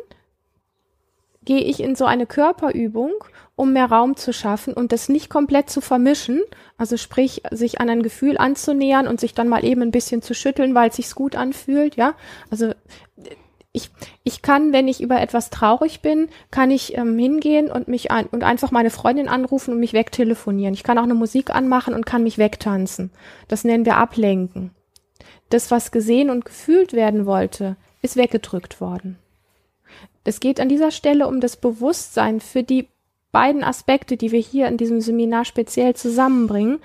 gehe 1.43 1.61
ich 1.61 1.79
in 1.79 1.95
so 1.95 2.05
eine 2.05 2.25
Körperübung, 2.25 3.13
um 3.55 3.73
mehr 3.73 3.85
Raum 3.85 4.15
zu 4.17 4.33
schaffen 4.33 4.73
und 4.73 4.91
das 4.91 5.09
nicht 5.09 5.29
komplett 5.29 5.69
zu 5.69 5.81
vermischen, 5.81 6.41
also 6.77 6.97
sprich, 6.97 7.43
sich 7.51 7.79
an 7.79 7.89
ein 7.89 8.03
Gefühl 8.03 8.37
anzunähern 8.37 9.07
und 9.07 9.19
sich 9.19 9.33
dann 9.33 9.47
mal 9.47 9.63
eben 9.63 9.81
ein 9.81 9.91
bisschen 9.91 10.21
zu 10.21 10.33
schütteln, 10.33 10.75
weil 10.75 10.89
es 10.89 10.97
sich 10.97 11.13
gut 11.15 11.35
anfühlt, 11.35 11.95
ja. 11.95 12.13
Also 12.51 12.73
ich, 13.71 13.91
ich 14.23 14.41
kann, 14.41 14.73
wenn 14.73 14.87
ich 14.87 15.01
über 15.01 15.21
etwas 15.21 15.51
traurig 15.51 16.01
bin, 16.01 16.29
kann 16.49 16.71
ich 16.71 16.97
ähm, 16.97 17.17
hingehen 17.19 17.71
und 17.71 17.87
mich 17.87 18.09
ein, 18.11 18.25
und 18.27 18.43
einfach 18.43 18.71
meine 18.71 18.89
Freundin 18.89 19.27
anrufen 19.27 19.73
und 19.73 19.79
mich 19.79 19.93
wegtelefonieren. 19.93 20.73
Ich 20.73 20.83
kann 20.83 20.97
auch 20.97 21.03
eine 21.03 21.13
Musik 21.13 21.51
anmachen 21.51 21.93
und 21.93 22.05
kann 22.05 22.23
mich 22.23 22.37
wegtanzen. 22.37 23.11
Das 23.47 23.63
nennen 23.63 23.85
wir 23.85 23.97
Ablenken. 23.97 24.71
Das, 25.49 25.69
was 25.71 25.91
gesehen 25.91 26.29
und 26.29 26.45
gefühlt 26.45 26.93
werden 26.93 27.25
wollte, 27.25 27.75
ist 28.01 28.15
weggedrückt 28.15 28.81
worden. 28.81 29.17
Es 30.23 30.39
geht 30.39 30.59
an 30.59 30.69
dieser 30.69 30.91
Stelle 30.91 31.27
um 31.27 31.39
das 31.39 31.57
Bewusstsein 31.57 32.39
für 32.39 32.63
die 32.63 32.87
beiden 33.31 33.63
Aspekte, 33.63 34.17
die 34.17 34.31
wir 34.31 34.39
hier 34.39 34.67
in 34.67 34.77
diesem 34.77 35.01
Seminar 35.01 35.45
speziell 35.45 35.95
zusammenbringen, 35.95 36.79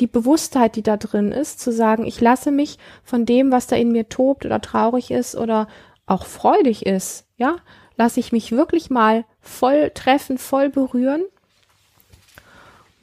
die 0.00 0.06
Bewusstheit, 0.06 0.76
die 0.76 0.82
da 0.82 0.96
drin 0.96 1.32
ist, 1.32 1.60
zu 1.60 1.72
sagen, 1.72 2.06
ich 2.06 2.20
lasse 2.20 2.50
mich 2.50 2.78
von 3.04 3.26
dem, 3.26 3.52
was 3.52 3.66
da 3.66 3.76
in 3.76 3.92
mir 3.92 4.08
tobt 4.08 4.46
oder 4.46 4.60
traurig 4.60 5.10
ist 5.10 5.36
oder 5.36 5.68
auch 6.10 6.26
freudig 6.26 6.86
ist, 6.86 7.26
ja, 7.36 7.56
lasse 7.96 8.20
ich 8.20 8.32
mich 8.32 8.52
wirklich 8.52 8.90
mal 8.90 9.24
voll 9.40 9.90
treffen, 9.94 10.38
voll 10.38 10.68
berühren. 10.68 11.22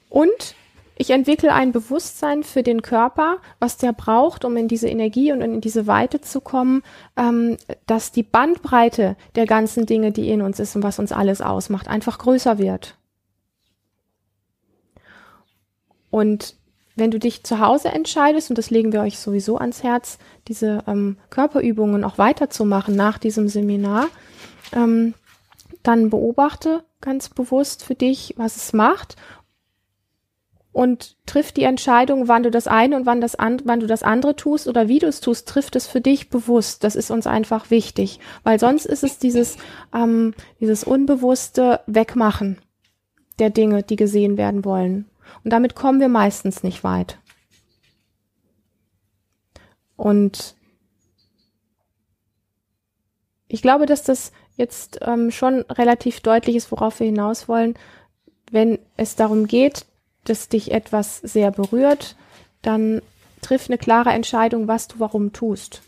Und 0.10 0.56
ich 0.98 1.12
entwickle 1.12 1.54
ein 1.54 1.72
Bewusstsein 1.72 2.43
für 2.43 2.63
den 2.63 2.82
Körper, 2.82 3.38
was 3.60 3.78
der 3.78 3.93
braucht, 3.93 4.43
um 4.43 4.58
in 4.58 4.67
diese 4.67 4.89
Energie 4.89 5.32
und 5.32 5.41
in 5.41 5.62
diese 5.62 5.86
Weite 5.86 6.22
zu 6.22 6.41
kommen, 6.41 6.82
ähm, 7.15 7.58
dass 7.86 8.12
die 8.12 8.24
Bandbreite 8.24 9.15
der 9.36 9.46
ganzen 9.46 9.86
Dinge, 9.86 10.12
die 10.12 10.30
in 10.30 10.41
uns 10.41 10.60
ist 10.60 10.76
und 10.76 10.84
was 10.84 11.00
uns 11.00 11.12
alles 11.12 11.41
ausmacht, 11.41 11.88
einfach 11.88 12.17
größer 12.17 12.58
wird. 12.58 12.98
Und 16.10 16.56
wenn 16.98 17.12
du 17.12 17.20
dich 17.20 17.44
zu 17.44 17.60
Hause 17.60 17.90
entscheidest, 17.90 18.50
und 18.50 18.58
das 18.58 18.72
legen 18.72 18.92
wir 18.92 19.02
euch 19.02 19.20
sowieso 19.20 19.58
ans 19.58 19.84
Herz, 19.84 20.18
diese 20.48 20.84
ähm, 20.88 21.18
Körperübungen 21.30 22.04
auch 22.04 22.18
weiterzumachen 22.18 22.96
nach 22.96 23.20
diesem 23.20 23.48
Seminar, 23.48 24.08
ähm, 24.74 25.14
dann 25.84 26.10
beobachte 26.10 26.84
ganz 27.00 27.30
bewusst 27.30 27.86
für 27.86 27.96
dich, 27.96 28.34
was 28.38 28.56
es 28.56 28.74
macht 28.74 29.16
und 30.78 31.16
triff 31.26 31.52
die 31.52 31.64
Entscheidung, 31.64 32.28
wann 32.28 32.44
du 32.44 32.52
das 32.52 32.68
eine 32.68 32.96
und 32.96 33.06
wann, 33.06 33.22
das 33.22 33.36
an, 33.36 33.62
wann 33.64 33.80
du 33.80 33.88
das 33.88 34.04
andere 34.04 34.36
tust 34.36 34.68
oder 34.68 34.88
wie 34.88 35.00
du 35.00 35.08
es 35.08 35.22
tust, 35.22 35.48
trifft 35.48 35.76
es 35.76 35.88
für 35.88 36.02
dich 36.02 36.30
bewusst. 36.30 36.84
Das 36.84 36.96
ist 36.96 37.10
uns 37.10 37.26
einfach 37.26 37.72
wichtig, 37.72 38.20
weil 38.44 38.60
sonst 38.60 38.86
ist 38.86 39.04
es 39.04 39.18
dieses, 39.18 39.58
ähm, 39.94 40.34
dieses 40.60 40.84
unbewusste 40.84 41.80
Wegmachen 41.88 42.58
der 43.40 43.50
Dinge, 43.50 43.84
die 43.84 43.96
gesehen 43.96 44.38
werden 44.38 44.66
wollen. 44.66 45.06
Und 45.44 45.52
damit 45.52 45.76
kommen 45.76 46.00
wir 46.00 46.10
meistens 46.10 46.63
nicht 46.63 46.84
weit. 46.84 47.18
Und 49.96 50.56
ich 53.48 53.62
glaube, 53.62 53.86
dass 53.86 54.04
das 54.04 54.32
jetzt 54.56 55.00
ähm, 55.02 55.32
schon 55.32 55.62
relativ 55.62 56.20
deutlich 56.20 56.56
ist, 56.56 56.72
worauf 56.72 57.00
wir 57.00 57.08
hinaus 57.08 57.48
wollen. 57.48 57.76
Wenn 58.52 58.80
es 58.96 59.16
darum 59.16 59.48
geht, 59.48 59.86
dass 60.24 60.50
dich 60.50 60.72
etwas 60.72 61.18
sehr 61.18 61.52
berührt, 61.52 62.16
dann 62.62 63.02
triff 63.42 63.68
eine 63.70 63.78
klare 63.78 64.10
Entscheidung, 64.12 64.68
was 64.68 64.88
du 64.88 65.00
warum 65.00 65.34
tust. 65.34 65.82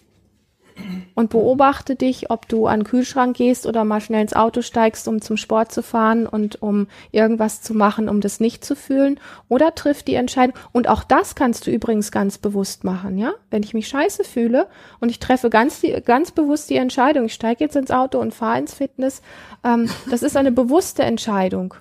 Und 1.16 1.30
beobachte 1.30 1.96
dich, 1.96 2.30
ob 2.30 2.48
du 2.48 2.68
an 2.68 2.80
den 2.80 2.86
Kühlschrank 2.86 3.36
gehst 3.36 3.66
oder 3.66 3.84
mal 3.84 4.00
schnell 4.00 4.22
ins 4.22 4.34
Auto 4.34 4.62
steigst, 4.62 5.08
um 5.08 5.22
zum 5.22 5.38
Sport 5.38 5.72
zu 5.72 5.84
fahren 5.84 6.26
und 6.26 6.62
um 6.62 6.88
irgendwas 7.12 7.62
zu 7.62 7.74
machen, 7.74 8.08
um 8.08 8.22
das 8.22 8.40
nicht 8.40 8.64
zu 8.64 8.76
fühlen. 8.76 9.20
Oder 9.50 9.76
triff 9.76 10.04
die 10.04 10.16
Entscheidung. 10.16 10.56
Und 10.72 10.88
auch 10.88 11.04
das 11.04 11.36
kannst 11.36 11.68
du 11.68 11.72
übrigens 11.72 12.12
ganz 12.12 12.38
bewusst 12.38 12.84
machen, 12.84 13.18
ja? 13.18 13.34
Wenn 13.50 13.64
ich 13.64 13.74
mich 13.74 13.88
scheiße 13.88 14.24
fühle 14.24 14.68
und 15.00 15.10
ich 15.10 15.20
treffe 15.20 15.50
ganz, 15.50 15.82
ganz 16.06 16.32
bewusst 16.32 16.70
die 16.70 16.78
Entscheidung, 16.78 17.26
ich 17.26 17.34
steige 17.34 17.64
jetzt 17.64 17.76
ins 17.76 17.92
Auto 17.92 18.20
und 18.20 18.34
fahre 18.34 18.60
ins 18.60 18.74
Fitness, 18.74 19.22
ähm, 19.64 19.90
das 20.10 20.24
ist 20.24 20.38
eine 20.38 20.52
bewusste 20.52 21.04
Entscheidung. 21.04 21.74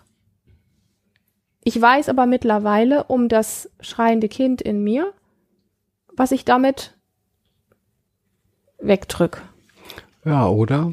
Ich 1.63 1.81
weiß 1.81 2.09
aber 2.09 2.27
mittlerweile 2.27 3.05
um 3.05 3.29
das 3.29 3.71
schreiende 3.81 4.29
Kind 4.29 4.63
in 4.63 4.83
mir, 4.83 5.13
was 6.17 6.33
ich 6.33 6.45
damit 6.45 6.98
wegdrück. 8.79 9.43
Ja, 10.25 10.49
oder 10.49 10.93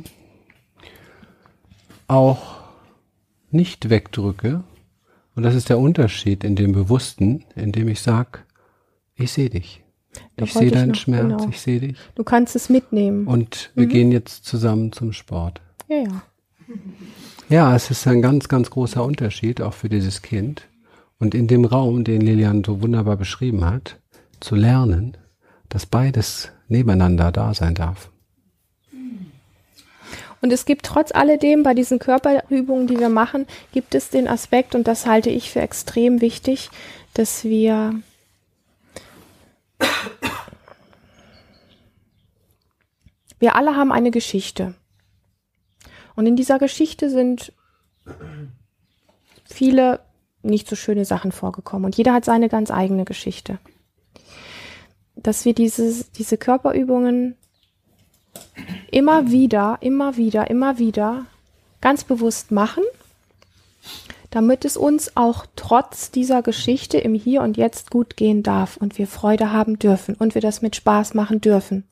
auch 2.08 2.56
nicht 3.52 3.90
wegdrücke. 3.90 4.64
Und 5.36 5.44
das 5.44 5.56
ist 5.56 5.70
der 5.70 5.80
Unterschied 5.80 6.44
in 6.44 6.56
dem 6.56 6.72
Bewussten, 6.72 7.44
in 7.56 7.72
dem 7.72 7.88
ich 7.88 8.02
sage, 8.02 8.40
ich 9.16 9.32
sehe 9.32 9.50
dich. 9.50 9.84
Da 10.38 10.46
ich 10.46 10.54
sehe 10.54 10.72
deinen 10.72 10.90
noch, 10.90 10.96
Schmerz, 10.96 11.24
genau. 11.24 11.50
ich 11.50 11.60
sehe 11.60 11.80
dich. 11.80 11.98
Du 12.16 12.24
kannst 12.24 12.56
es 12.56 12.70
mitnehmen. 12.70 13.28
Und 13.28 13.72
wir 13.76 13.86
mhm. 13.86 13.90
gehen 13.90 14.12
jetzt 14.12 14.46
zusammen 14.46 14.92
zum 14.92 15.12
Sport. 15.12 15.62
Ja, 15.90 15.98
ja. 15.98 16.22
Ja, 17.50 17.76
es 17.76 17.92
ist 17.92 18.08
ein 18.08 18.22
ganz, 18.22 18.48
ganz 18.48 18.70
großer 18.70 19.04
Unterschied, 19.04 19.62
auch 19.62 19.74
für 19.74 19.90
dieses 19.90 20.22
Kind. 20.22 20.68
Und 21.20 21.36
in 21.36 21.48
dem 21.48 21.66
Raum, 21.66 22.04
den 22.04 22.22
Lilian 22.22 22.64
so 22.64 22.82
wunderbar 22.82 23.18
beschrieben 23.18 23.66
hat, 23.66 24.00
zu 24.40 24.56
lernen, 24.56 25.16
dass 25.70 25.86
beides 25.86 26.52
nebeneinander 26.68 27.32
da 27.32 27.54
sein 27.54 27.76
darf. 27.76 28.10
Und 30.42 30.54
es 30.54 30.66
gibt 30.66 30.86
trotz 30.86 31.12
alledem 31.12 31.64
bei 31.64 31.74
diesen 31.74 31.98
Körperübungen, 31.98 32.88
die 32.88 33.00
wir 33.00 33.10
machen, 33.10 33.48
gibt 33.72 33.96
es 33.96 34.10
den 34.10 34.28
Aspekt, 34.28 34.76
und 34.76 34.88
das 34.88 35.08
halte 35.08 35.30
ich 35.30 35.50
für 35.50 35.62
extrem 35.62 36.22
wichtig, 36.22 36.70
dass 37.14 37.44
wir 37.44 38.00
wir 43.40 43.56
alle 43.56 43.76
haben 43.76 43.92
eine 43.92 44.12
Geschichte. 44.12 44.76
Und 46.16 46.28
in 46.28 46.36
dieser 46.36 46.60
Geschichte 46.60 47.10
sind 47.10 47.52
viele 49.44 50.00
nicht 50.44 50.68
so 50.68 50.76
schöne 50.76 51.06
Sachen 51.06 51.32
vorgekommen. 51.32 51.86
Und 51.86 51.98
jeder 51.98 52.14
hat 52.14 52.24
seine 52.24 52.50
ganz 52.50 52.72
eigene 52.72 53.04
Geschichte 53.04 53.60
dass 55.16 55.46
wir 55.46 55.54
dieses, 55.54 56.12
diese 56.12 56.38
Körperübungen 56.38 57.36
immer 58.92 59.32
wieder, 59.32 59.78
immer 59.82 60.18
wieder, 60.18 60.50
immer 60.50 60.78
wieder 60.78 61.26
ganz 61.82 62.04
bewusst 62.04 62.52
machen, 62.52 62.84
damit 64.32 64.66
es 64.66 64.76
uns 64.76 65.16
auch 65.16 65.46
trotz 65.56 66.12
dieser 66.12 66.42
Geschichte 66.42 66.98
im 66.98 67.14
Hier 67.14 67.42
und 67.42 67.58
Jetzt 67.58 67.92
gut 67.92 68.18
gehen 68.18 68.44
darf 68.44 68.78
und 68.78 68.98
wir 68.98 69.08
Freude 69.08 69.52
haben 69.52 69.80
dürfen 69.80 70.16
und 70.16 70.36
wir 70.36 70.42
das 70.42 70.62
mit 70.62 70.76
Spaß 70.76 71.14
machen 71.14 71.42
dürfen. 71.42 71.86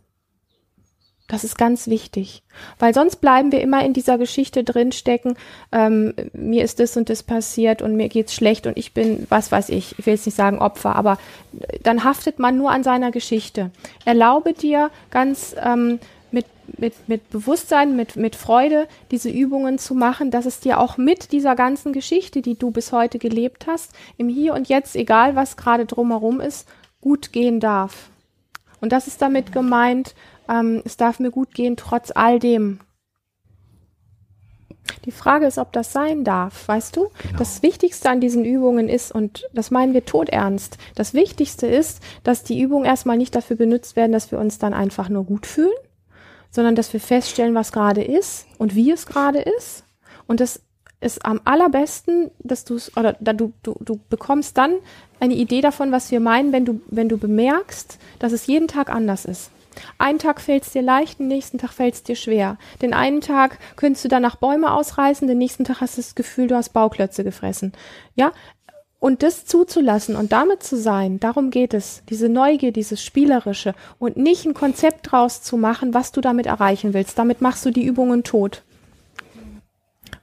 Das 1.33 1.43
ist 1.43 1.57
ganz 1.57 1.87
wichtig, 1.87 2.43
weil 2.77 2.93
sonst 2.93 3.15
bleiben 3.15 3.51
wir 3.51 3.59
immer 3.61 3.83
in 3.83 3.93
dieser 3.93 4.19
Geschichte 4.19 4.63
drinstecken. 4.63 5.35
Ähm, 5.71 6.13
mir 6.31 6.63
ist 6.63 6.79
das 6.79 6.95
und 6.95 7.09
das 7.09 7.23
passiert 7.23 7.81
und 7.81 7.95
mir 7.95 8.07
geht's 8.07 8.35
schlecht 8.35 8.67
und 8.67 8.77
ich 8.77 8.93
bin, 8.93 9.25
was 9.29 9.51
weiß 9.51 9.69
ich, 9.69 9.95
ich 9.97 10.05
will 10.05 10.13
jetzt 10.13 10.27
nicht 10.27 10.35
sagen 10.35 10.59
Opfer, 10.59 10.95
aber 10.95 11.17
dann 11.81 12.03
haftet 12.03 12.37
man 12.37 12.55
nur 12.55 12.69
an 12.69 12.83
seiner 12.83 13.09
Geschichte. 13.09 13.71
Erlaube 14.05 14.53
dir 14.53 14.91
ganz 15.09 15.55
ähm, 15.59 15.99
mit, 16.29 16.45
mit, 16.77 16.93
mit 17.09 17.27
Bewusstsein, 17.31 17.95
mit, 17.95 18.15
mit 18.15 18.35
Freude 18.35 18.87
diese 19.09 19.31
Übungen 19.31 19.79
zu 19.79 19.95
machen, 19.95 20.29
dass 20.29 20.45
es 20.45 20.59
dir 20.59 20.79
auch 20.79 20.97
mit 20.97 21.31
dieser 21.31 21.55
ganzen 21.55 21.93
Geschichte, 21.93 22.43
die 22.43 22.59
du 22.59 22.69
bis 22.69 22.91
heute 22.91 23.17
gelebt 23.17 23.65
hast, 23.65 23.93
im 24.17 24.29
Hier 24.29 24.53
und 24.53 24.69
Jetzt, 24.69 24.95
egal 24.95 25.35
was 25.35 25.57
gerade 25.57 25.87
drumherum 25.87 26.39
ist, 26.39 26.69
gut 27.01 27.33
gehen 27.33 27.59
darf. 27.59 28.11
Und 28.81 28.91
das 28.91 29.07
ist 29.07 29.21
damit 29.21 29.51
gemeint, 29.51 30.13
ähm, 30.49 30.82
es 30.86 30.97
darf 30.97 31.19
mir 31.19 31.32
gut 31.32 31.53
gehen 31.53 31.77
trotz 31.77 32.12
all 32.13 32.39
dem. 32.39 32.79
Die 35.06 35.12
Frage 35.12 35.45
ist, 35.45 35.58
ob 35.58 35.71
das 35.73 35.91
sein 35.91 36.23
darf, 36.23 36.67
weißt 36.67 36.95
du? 36.95 37.10
Genau. 37.21 37.38
Das 37.39 37.62
Wichtigste 37.62 38.10
an 38.10 38.21
diesen 38.21 38.45
Übungen 38.45 38.89
ist, 38.89 39.12
und 39.12 39.49
das 39.53 39.71
meinen 39.71 39.93
wir 39.93 40.06
todernst, 40.06 40.77
das 40.95 41.13
Wichtigste 41.13 41.67
ist, 41.67 42.01
dass 42.23 42.43
die 42.43 42.60
Übungen 42.60 42.86
erstmal 42.86 43.17
nicht 43.17 43.36
dafür 43.36 43.56
benutzt 43.56 43.95
werden, 43.95 44.12
dass 44.12 44.32
wir 44.32 44.39
uns 44.39 44.60
dann 44.60 44.73
einfach 44.73 45.10
nur 45.10 45.25
gut 45.25 45.45
fühlen, 45.45 45.71
sondern 46.51 46.75
dass 46.75 46.93
wir 46.93 46.99
feststellen, 46.99 47.56
was 47.56 47.71
gerade 47.71 48.03
ist 48.03 48.45
und 48.58 48.75
wie 48.75 48.91
es 48.91 49.06
gerade 49.06 49.39
ist. 49.39 49.84
Und 50.27 50.39
das 50.39 50.62
ist 51.01 51.25
am 51.25 51.41
allerbesten, 51.43 52.32
dass 52.39 52.63
du 52.63 52.75
es, 52.75 52.95
oder 52.95 53.17
da 53.19 53.34
du, 53.34 53.51
du, 53.63 53.75
du 53.82 53.99
bekommst 54.10 54.58
dann 54.58 54.75
eine 55.19 55.34
Idee 55.34 55.62
davon, 55.62 55.91
was 55.91 56.12
wir 56.12 56.19
meinen, 56.19 56.53
wenn 56.53 56.65
du, 56.65 56.82
wenn 56.88 57.10
du 57.10 57.17
bemerkst, 57.17 57.99
dass 58.19 58.32
es 58.32 58.47
jeden 58.47 58.67
Tag 58.67 58.89
anders 58.89 59.25
ist. 59.25 59.51
Einen 59.97 60.19
Tag 60.19 60.41
fällt 60.41 60.63
es 60.63 60.71
dir 60.71 60.81
leicht, 60.81 61.19
den 61.19 61.27
nächsten 61.27 61.57
Tag 61.57 61.71
fällt 61.71 61.95
es 61.95 62.03
dir 62.03 62.15
schwer. 62.15 62.57
Den 62.81 62.93
einen 62.93 63.21
Tag 63.21 63.59
könntest 63.75 64.05
du 64.05 64.09
danach 64.09 64.36
Bäume 64.36 64.73
ausreißen, 64.73 65.27
den 65.27 65.38
nächsten 65.38 65.63
Tag 65.63 65.81
hast 65.81 65.97
du 65.97 66.01
das 66.01 66.15
Gefühl, 66.15 66.47
du 66.47 66.55
hast 66.55 66.69
Bauklötze 66.69 67.23
gefressen. 67.23 67.73
Ja? 68.15 68.31
Und 68.99 69.21
das 69.21 69.45
zuzulassen 69.45 70.15
und 70.15 70.31
damit 70.31 70.63
zu 70.63 70.77
sein, 70.77 71.19
darum 71.19 71.49
geht 71.49 71.73
es. 71.73 72.03
Diese 72.07 72.29
Neugier, 72.29 72.71
dieses 72.71 73.03
Spielerische 73.03 73.75
und 73.99 74.15
nicht 74.15 74.45
ein 74.45 74.53
Konzept 74.53 75.12
draus 75.12 75.41
zu 75.41 75.57
machen, 75.57 75.93
was 75.93 76.13
du 76.13 76.21
damit 76.21 76.45
erreichen 76.45 76.93
willst. 76.93 77.19
Damit 77.19 77.41
machst 77.41 77.65
du 77.65 77.71
die 77.71 77.83
Übungen 77.83 78.23
tot. 78.23 78.63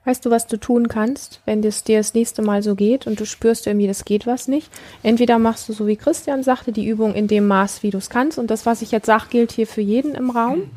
Weißt 0.05 0.25
du, 0.25 0.31
was 0.31 0.47
du 0.47 0.57
tun 0.57 0.89
kannst, 0.89 1.41
wenn 1.45 1.63
es 1.63 1.85
dir 1.85 1.99
das 1.99 2.15
nächste 2.15 2.41
Mal 2.41 2.63
so 2.63 2.75
geht 2.75 3.07
und 3.07 3.21
du 3.21 3.27
spürst 3.27 3.67
irgendwie, 3.67 3.87
das 3.87 4.07
geht 4.07 4.27
was 4.27 4.49
nicht? 4.49 4.71
Entweder 5.03 5.39
machst 5.39 5.69
du 5.69 5.75
so 5.75 5.87
wie 5.87 5.97
Christian 5.97 6.43
sagte, 6.43 6.73
die 6.73 6.87
Übung 6.87 7.15
in 7.15 7.29
dem 7.29 7.47
Maß, 7.47 7.83
wie 7.83 7.91
du 7.91 7.99
es 7.99 8.09
kannst. 8.09 8.39
Und 8.39 8.51
das, 8.51 8.65
was 8.65 8.81
ich 8.81 8.93
jetzt 8.93 9.07
sage, 9.07 9.27
gilt 9.29 9.53
hier 9.53 9.67
für 9.67 9.83
jeden 9.83 10.15
im 10.15 10.31
Raum. 10.31 10.61
Und 10.61 10.71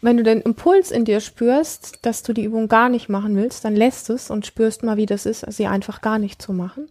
wenn 0.00 0.16
du 0.16 0.22
den 0.22 0.40
Impuls 0.40 0.92
in 0.92 1.04
dir 1.04 1.20
spürst, 1.20 1.98
dass 2.02 2.22
du 2.22 2.32
die 2.32 2.44
Übung 2.44 2.68
gar 2.68 2.88
nicht 2.88 3.08
machen 3.08 3.34
willst, 3.34 3.64
dann 3.64 3.74
lässt 3.74 4.10
es 4.10 4.30
und 4.30 4.46
spürst 4.46 4.84
mal, 4.84 4.96
wie 4.96 5.06
das 5.06 5.26
ist, 5.26 5.44
sie 5.52 5.66
einfach 5.66 6.00
gar 6.00 6.20
nicht 6.20 6.40
zu 6.40 6.52
machen. 6.52 6.88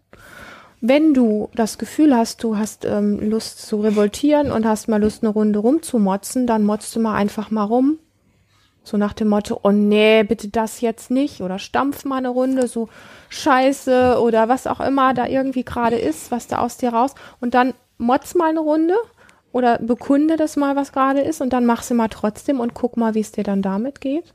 Wenn 0.82 1.14
du 1.14 1.50
das 1.54 1.78
Gefühl 1.78 2.16
hast, 2.16 2.44
du 2.44 2.58
hast 2.58 2.86
ähm, 2.86 3.30
Lust 3.30 3.62
zu 3.66 3.82
revoltieren 3.82 4.52
und 4.52 4.66
hast 4.66 4.88
mal 4.88 5.00
Lust, 5.00 5.24
eine 5.24 5.32
Runde 5.32 5.60
rumzumotzen, 5.60 6.48
dann 6.48 6.64
motzt 6.64 6.96
du 6.96 7.00
mal 7.00 7.16
einfach 7.16 7.52
mal 7.52 7.64
rum, 7.64 8.00
so 8.84 8.98
nach 8.98 9.14
dem 9.14 9.30
Motto, 9.30 9.60
oh 9.64 9.72
nee, 9.72 10.24
bitte 10.24 10.48
das 10.50 10.82
jetzt 10.82 11.12
nicht. 11.12 11.42
Oder 11.42 11.60
stampf 11.60 12.04
mal 12.06 12.18
eine 12.18 12.30
Runde, 12.30 12.68
so 12.68 12.90
scheiße 13.30 14.20
oder 14.22 14.50
was 14.50 14.68
auch 14.68 14.80
immer 14.80 15.14
da 15.14 15.28
irgendwie 15.28 15.64
gerade 15.64 15.98
ist, 15.98 16.32
was 16.32 16.48
da 16.48 16.60
aus 16.60 16.78
dir 16.78 16.90
raus. 16.90 17.14
Und 17.40 17.54
dann 17.54 17.74
motz 17.98 18.34
mal 18.36 18.50
eine 18.50 18.60
Runde 18.60 18.96
oder 19.52 19.78
bekunde 19.78 20.36
das 20.36 20.56
mal, 20.56 20.76
was 20.76 20.92
gerade 20.92 21.22
ist. 21.22 21.42
Und 21.42 21.54
dann 21.54 21.66
mach 21.66 21.84
sie 21.84 21.94
mal 21.94 22.10
trotzdem 22.10 22.60
und 22.60 22.74
guck 22.74 22.98
mal, 22.98 23.14
wie 23.14 23.20
es 23.20 23.32
dir 23.32 23.44
dann 23.44 23.62
damit 23.62 24.02
geht. 24.02 24.34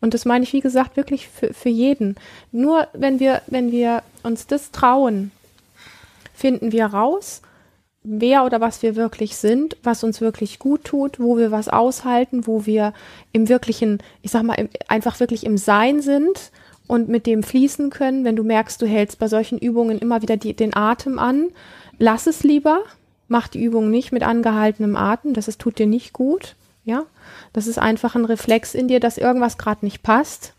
Und 0.00 0.14
das 0.14 0.24
meine 0.24 0.44
ich, 0.44 0.52
wie 0.52 0.60
gesagt, 0.60 0.96
wirklich 0.96 1.28
für, 1.28 1.52
für 1.52 1.68
jeden. 1.68 2.16
Nur 2.52 2.88
wenn 2.92 3.20
wir, 3.20 3.42
wenn 3.46 3.72
wir 3.72 4.02
uns 4.22 4.46
das 4.46 4.70
trauen, 4.70 5.32
finden 6.34 6.72
wir 6.72 6.86
raus, 6.86 7.42
wer 8.08 8.44
oder 8.44 8.60
was 8.60 8.82
wir 8.82 8.94
wirklich 8.94 9.36
sind, 9.36 9.76
was 9.82 10.04
uns 10.04 10.20
wirklich 10.20 10.58
gut 10.58 10.84
tut, 10.84 11.18
wo 11.18 11.36
wir 11.36 11.50
was 11.50 11.68
aushalten, 11.68 12.46
wo 12.46 12.64
wir 12.64 12.92
im 13.32 13.48
wirklichen, 13.48 13.98
ich 14.22 14.30
sag 14.30 14.44
mal, 14.44 14.54
im, 14.54 14.68
einfach 14.88 15.18
wirklich 15.18 15.44
im 15.44 15.58
Sein 15.58 16.00
sind 16.00 16.52
und 16.86 17.08
mit 17.08 17.26
dem 17.26 17.42
fließen 17.42 17.90
können. 17.90 18.24
Wenn 18.24 18.36
du 18.36 18.44
merkst, 18.44 18.80
du 18.80 18.86
hältst 18.86 19.18
bei 19.18 19.28
solchen 19.28 19.58
Übungen 19.58 19.98
immer 19.98 20.22
wieder 20.22 20.36
die, 20.36 20.54
den 20.54 20.74
Atem 20.76 21.18
an, 21.18 21.48
lass 21.98 22.26
es 22.26 22.44
lieber, 22.44 22.80
mach 23.28 23.48
die 23.48 23.62
Übung 23.62 23.90
nicht 23.90 24.12
mit 24.12 24.22
angehaltenem 24.22 24.94
Atem, 24.96 25.34
das 25.34 25.48
ist, 25.48 25.60
tut 25.60 25.78
dir 25.78 25.86
nicht 25.86 26.12
gut. 26.12 26.54
Ja, 26.84 27.02
das 27.52 27.66
ist 27.66 27.78
einfach 27.78 28.14
ein 28.14 28.24
Reflex 28.24 28.72
in 28.72 28.86
dir, 28.86 29.00
dass 29.00 29.18
irgendwas 29.18 29.58
gerade 29.58 29.84
nicht 29.84 30.04
passt 30.04 30.54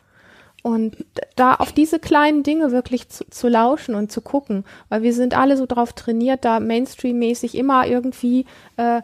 und 0.67 0.97
da 1.37 1.55
auf 1.55 1.71
diese 1.71 1.97
kleinen 1.97 2.43
Dinge 2.43 2.73
wirklich 2.73 3.07
zu, 3.07 3.23
zu, 3.29 3.47
lauschen 3.47 3.95
und 3.95 4.11
zu 4.11 4.19
gucken, 4.19 4.65
weil 4.89 5.01
wir 5.01 5.13
sind 5.13 5.33
alle 5.33 5.55
so 5.55 5.65
drauf 5.65 5.93
trainiert, 5.93 6.43
da 6.43 6.59
Mainstream-mäßig 6.59 7.55
immer 7.55 7.87
irgendwie, 7.87 8.45
äh, 8.75 9.01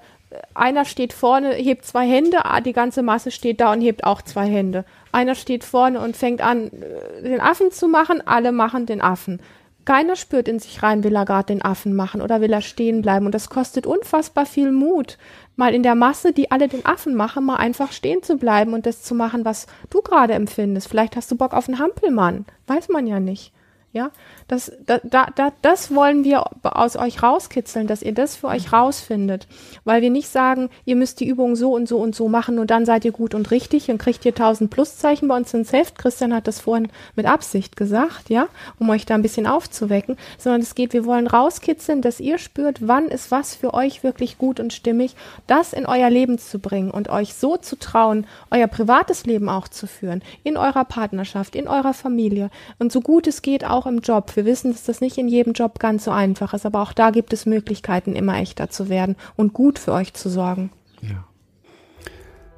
einer 0.53 0.83
steht 0.83 1.13
vorne, 1.13 1.53
hebt 1.53 1.85
zwei 1.85 2.05
Hände, 2.05 2.43
ah, 2.43 2.59
die 2.59 2.73
ganze 2.73 3.01
Masse 3.01 3.31
steht 3.31 3.61
da 3.61 3.71
und 3.71 3.79
hebt 3.79 4.03
auch 4.03 4.21
zwei 4.21 4.45
Hände. 4.45 4.83
Einer 5.13 5.35
steht 5.35 5.63
vorne 5.63 6.01
und 6.01 6.17
fängt 6.17 6.41
an, 6.41 6.67
äh, 6.67 7.21
den 7.21 7.39
Affen 7.39 7.71
zu 7.71 7.87
machen, 7.87 8.21
alle 8.25 8.51
machen 8.51 8.85
den 8.85 9.01
Affen. 9.01 9.39
Keiner 9.85 10.15
spürt 10.15 10.47
in 10.47 10.59
sich 10.59 10.81
rein, 10.81 11.03
will 11.03 11.15
er 11.15 11.25
gerade 11.25 11.47
den 11.47 11.61
Affen 11.61 11.93
machen 11.93 12.21
oder 12.21 12.39
will 12.39 12.53
er 12.53 12.61
stehen 12.61 13.01
bleiben. 13.01 13.25
Und 13.25 13.35
das 13.35 13.49
kostet 13.49 13.85
unfassbar 13.85 14.45
viel 14.45 14.71
Mut, 14.71 15.17
mal 15.55 15.73
in 15.73 15.83
der 15.83 15.95
Masse, 15.95 16.31
die 16.31 16.51
alle 16.51 16.67
den 16.67 16.85
Affen 16.85 17.15
machen, 17.15 17.45
mal 17.45 17.57
einfach 17.57 17.91
stehen 17.91 18.23
zu 18.23 18.37
bleiben 18.37 18.73
und 18.73 18.85
das 18.85 19.03
zu 19.03 19.13
machen, 19.13 19.45
was 19.45 19.67
du 19.89 20.01
gerade 20.01 20.33
empfindest. 20.33 20.87
Vielleicht 20.87 21.15
hast 21.15 21.29
du 21.31 21.35
Bock 21.35 21.53
auf 21.53 21.67
einen 21.67 21.79
Hampelmann. 21.79 22.45
Weiß 22.67 22.89
man 22.89 23.07
ja 23.07 23.19
nicht. 23.19 23.51
Ja, 23.93 24.09
das, 24.47 24.71
da, 24.87 24.99
da, 25.03 25.53
das 25.61 25.93
wollen 25.93 26.23
wir 26.23 26.45
aus 26.63 26.95
euch 26.95 27.21
rauskitzeln, 27.21 27.85
dass 27.85 28.01
ihr 28.01 28.13
das 28.13 28.35
für 28.35 28.47
euch 28.47 28.73
rausfindet. 28.73 29.47
Weil 29.83 30.01
wir 30.01 30.09
nicht 30.09 30.29
sagen, 30.29 30.71
ihr 30.83 30.95
müsst 30.95 31.19
die 31.19 31.27
Übung 31.27 31.55
so 31.55 31.71
und 31.75 31.87
so 31.87 31.99
und 31.99 32.15
so 32.15 32.27
machen 32.27 32.57
und 32.57 32.71
dann 32.71 32.87
seid 32.87 33.05
ihr 33.05 33.11
gut 33.11 33.35
und 33.35 33.51
richtig 33.51 33.91
und 33.91 33.99
kriegt 33.99 34.25
ihr 34.25 34.31
1000 34.31 34.71
Pluszeichen 34.71 35.27
bei 35.27 35.37
uns 35.37 35.53
ins 35.53 35.71
Heft. 35.71 35.99
Christian 35.99 36.33
hat 36.33 36.47
das 36.47 36.59
vorhin 36.59 36.89
mit 37.15 37.27
Absicht 37.27 37.75
gesagt, 37.75 38.31
ja, 38.31 38.47
um 38.79 38.89
euch 38.89 39.05
da 39.05 39.13
ein 39.13 39.21
bisschen 39.21 39.45
aufzuwecken. 39.45 40.17
Sondern 40.39 40.61
es 40.61 40.73
geht, 40.73 40.93
wir 40.93 41.05
wollen 41.05 41.27
rauskitzeln, 41.27 42.01
dass 42.01 42.19
ihr 42.19 42.39
spürt, 42.39 42.87
wann 42.87 43.09
ist 43.09 43.29
was 43.29 43.53
für 43.53 43.75
euch 43.75 44.03
wirklich 44.03 44.39
gut 44.39 44.59
und 44.59 44.73
stimmig, 44.73 45.15
das 45.45 45.71
in 45.71 45.85
euer 45.85 46.09
Leben 46.09 46.39
zu 46.39 46.57
bringen 46.57 46.89
und 46.89 47.09
euch 47.09 47.35
so 47.35 47.57
zu 47.57 47.77
trauen, 47.77 48.25
euer 48.49 48.67
privates 48.67 49.27
Leben 49.27 49.49
auch 49.49 49.67
zu 49.67 49.85
führen, 49.85 50.23
in 50.43 50.57
eurer 50.57 50.83
Partnerschaft, 50.83 51.55
in 51.55 51.67
eurer 51.67 51.93
Familie 51.93 52.49
und 52.79 52.91
so 52.91 52.99
gut 52.99 53.27
es 53.27 53.43
geht 53.43 53.63
auch 53.63 53.82
im 53.85 53.99
Job. 53.99 54.35
Wir 54.35 54.45
wissen, 54.45 54.71
dass 54.71 54.83
das 54.83 55.01
nicht 55.01 55.17
in 55.17 55.27
jedem 55.27 55.53
Job 55.53 55.79
ganz 55.79 56.05
so 56.05 56.11
einfach 56.11 56.53
ist, 56.53 56.65
aber 56.65 56.81
auch 56.81 56.93
da 56.93 57.11
gibt 57.11 57.33
es 57.33 57.45
Möglichkeiten, 57.45 58.15
immer 58.15 58.37
echter 58.37 58.69
zu 58.69 58.89
werden 58.89 59.15
und 59.35 59.53
gut 59.53 59.79
für 59.79 59.93
euch 59.93 60.13
zu 60.13 60.29
sorgen. 60.29 60.71
Ja. 61.01 61.25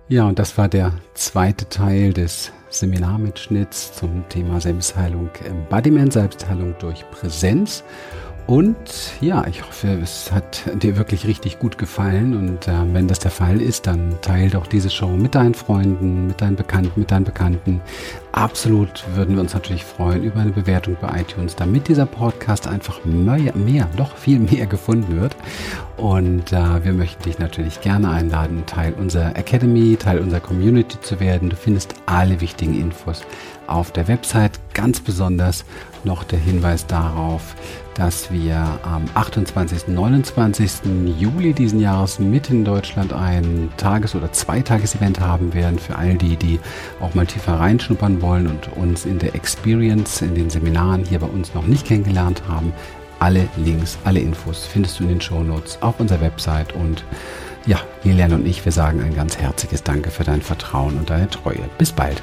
Ja, 0.07 0.27
und 0.27 0.37
das 0.37 0.55
war 0.57 0.67
der 0.67 0.93
zweite 1.15 1.67
Teil 1.67 2.13
des 2.13 2.51
Seminarmitschnitts 2.69 3.93
zum 3.93 4.23
Thema 4.29 4.61
Selbstheilung, 4.61 5.29
Embodiment, 5.43 6.13
Selbstheilung 6.13 6.75
durch 6.77 7.09
Präsenz. 7.09 7.83
Und 8.47 8.77
ja, 9.21 9.47
ich 9.47 9.65
hoffe, 9.65 9.87
es 10.03 10.31
hat 10.31 10.61
dir 10.75 10.97
wirklich 10.97 11.25
richtig 11.25 11.57
gut 11.57 11.79
gefallen. 11.79 12.35
Und 12.37 12.67
äh, 12.67 12.73
wenn 12.93 13.07
das 13.07 13.17
der 13.17 13.31
Fall 13.31 13.59
ist, 13.59 13.87
dann 13.87 14.17
teile 14.21 14.51
doch 14.51 14.67
diese 14.67 14.91
Show 14.91 15.09
mit 15.09 15.33
deinen 15.33 15.55
Freunden, 15.55 16.27
mit 16.27 16.41
deinen 16.41 16.55
Bekannten, 16.55 16.99
mit 16.99 17.09
deinen 17.09 17.23
Bekannten. 17.23 17.81
Absolut 18.33 19.03
würden 19.15 19.35
wir 19.35 19.41
uns 19.41 19.55
natürlich 19.55 19.83
freuen 19.83 20.23
über 20.23 20.41
eine 20.41 20.51
Bewertung 20.51 20.95
bei 21.01 21.21
iTunes, 21.21 21.55
damit 21.55 21.87
dieser 21.87 22.05
Podcast 22.05 22.67
einfach 22.67 23.03
mehr, 23.03 23.55
mehr 23.55 23.89
noch 23.97 24.15
viel 24.15 24.39
mehr 24.39 24.67
gefunden 24.67 25.19
wird. 25.19 25.35
Und 25.97 26.53
äh, 26.53 26.83
wir 26.83 26.93
möchten 26.93 27.23
dich 27.23 27.39
natürlich 27.39 27.81
gerne 27.81 28.11
einladen, 28.11 28.63
Teil 28.67 28.93
unserer 28.93 29.35
Academy, 29.35 29.97
Teil 29.97 30.19
unserer 30.19 30.41
Community 30.41 31.01
zu 31.01 31.19
werden. 31.19 31.49
Du 31.49 31.55
findest 31.55 31.95
alle 32.05 32.41
wichtigen 32.41 32.79
Infos 32.79 33.23
auf 33.65 33.91
der 33.91 34.07
Website. 34.07 34.59
Ganz 34.75 34.99
besonders 34.99 35.65
noch 36.03 36.23
der 36.23 36.37
Hinweis 36.37 36.85
darauf, 36.85 37.55
dass 37.95 38.31
wir 38.31 38.79
am 38.83 39.05
28. 39.13 39.87
29. 39.87 40.71
Juli 41.17 41.53
diesen 41.53 41.79
Jahres 41.79 42.19
mitten 42.19 42.57
in 42.57 42.65
Deutschland 42.65 43.13
ein 43.13 43.69
Tages- 43.77 44.15
oder 44.15 44.31
Zweitages-Event 44.31 45.19
haben 45.19 45.53
werden 45.53 45.79
für 45.79 45.95
all 45.95 46.15
die, 46.15 46.35
die 46.35 46.59
auch 46.99 47.13
mal 47.15 47.25
tiefer 47.25 47.53
reinschnuppern 47.53 48.21
wollen 48.21 48.47
und 48.47 48.71
uns 48.77 49.05
in 49.05 49.17
der 49.17 49.33
Experience, 49.33 50.21
in 50.21 50.35
den 50.35 50.49
Seminaren 50.49 51.05
hier 51.05 51.19
bei 51.19 51.27
uns 51.27 51.53
noch 51.53 51.65
nicht 51.65 51.87
kennengelernt 51.87 52.43
haben. 52.47 52.73
Alle 53.19 53.47
Links, 53.55 53.97
alle 54.03 54.19
Infos 54.19 54.65
findest 54.65 54.99
du 54.99 55.03
in 55.03 55.09
den 55.09 55.21
Show 55.21 55.41
Notes 55.41 55.81
auf 55.81 55.99
unserer 55.99 56.21
Website 56.21 56.73
und 56.73 57.05
ja, 57.65 57.79
Lilian 58.03 58.33
und 58.33 58.45
ich, 58.45 58.63
wir 58.63 58.71
sagen 58.71 59.01
ein 59.01 59.15
ganz 59.15 59.37
herzliches 59.37 59.81
Danke 59.81 60.11
für 60.11 60.23
dein 60.23 60.41
Vertrauen 60.41 60.97
und 60.97 61.09
deine 61.09 61.29
Treue. 61.29 61.67
Bis 61.77 61.91
bald. 61.91 62.21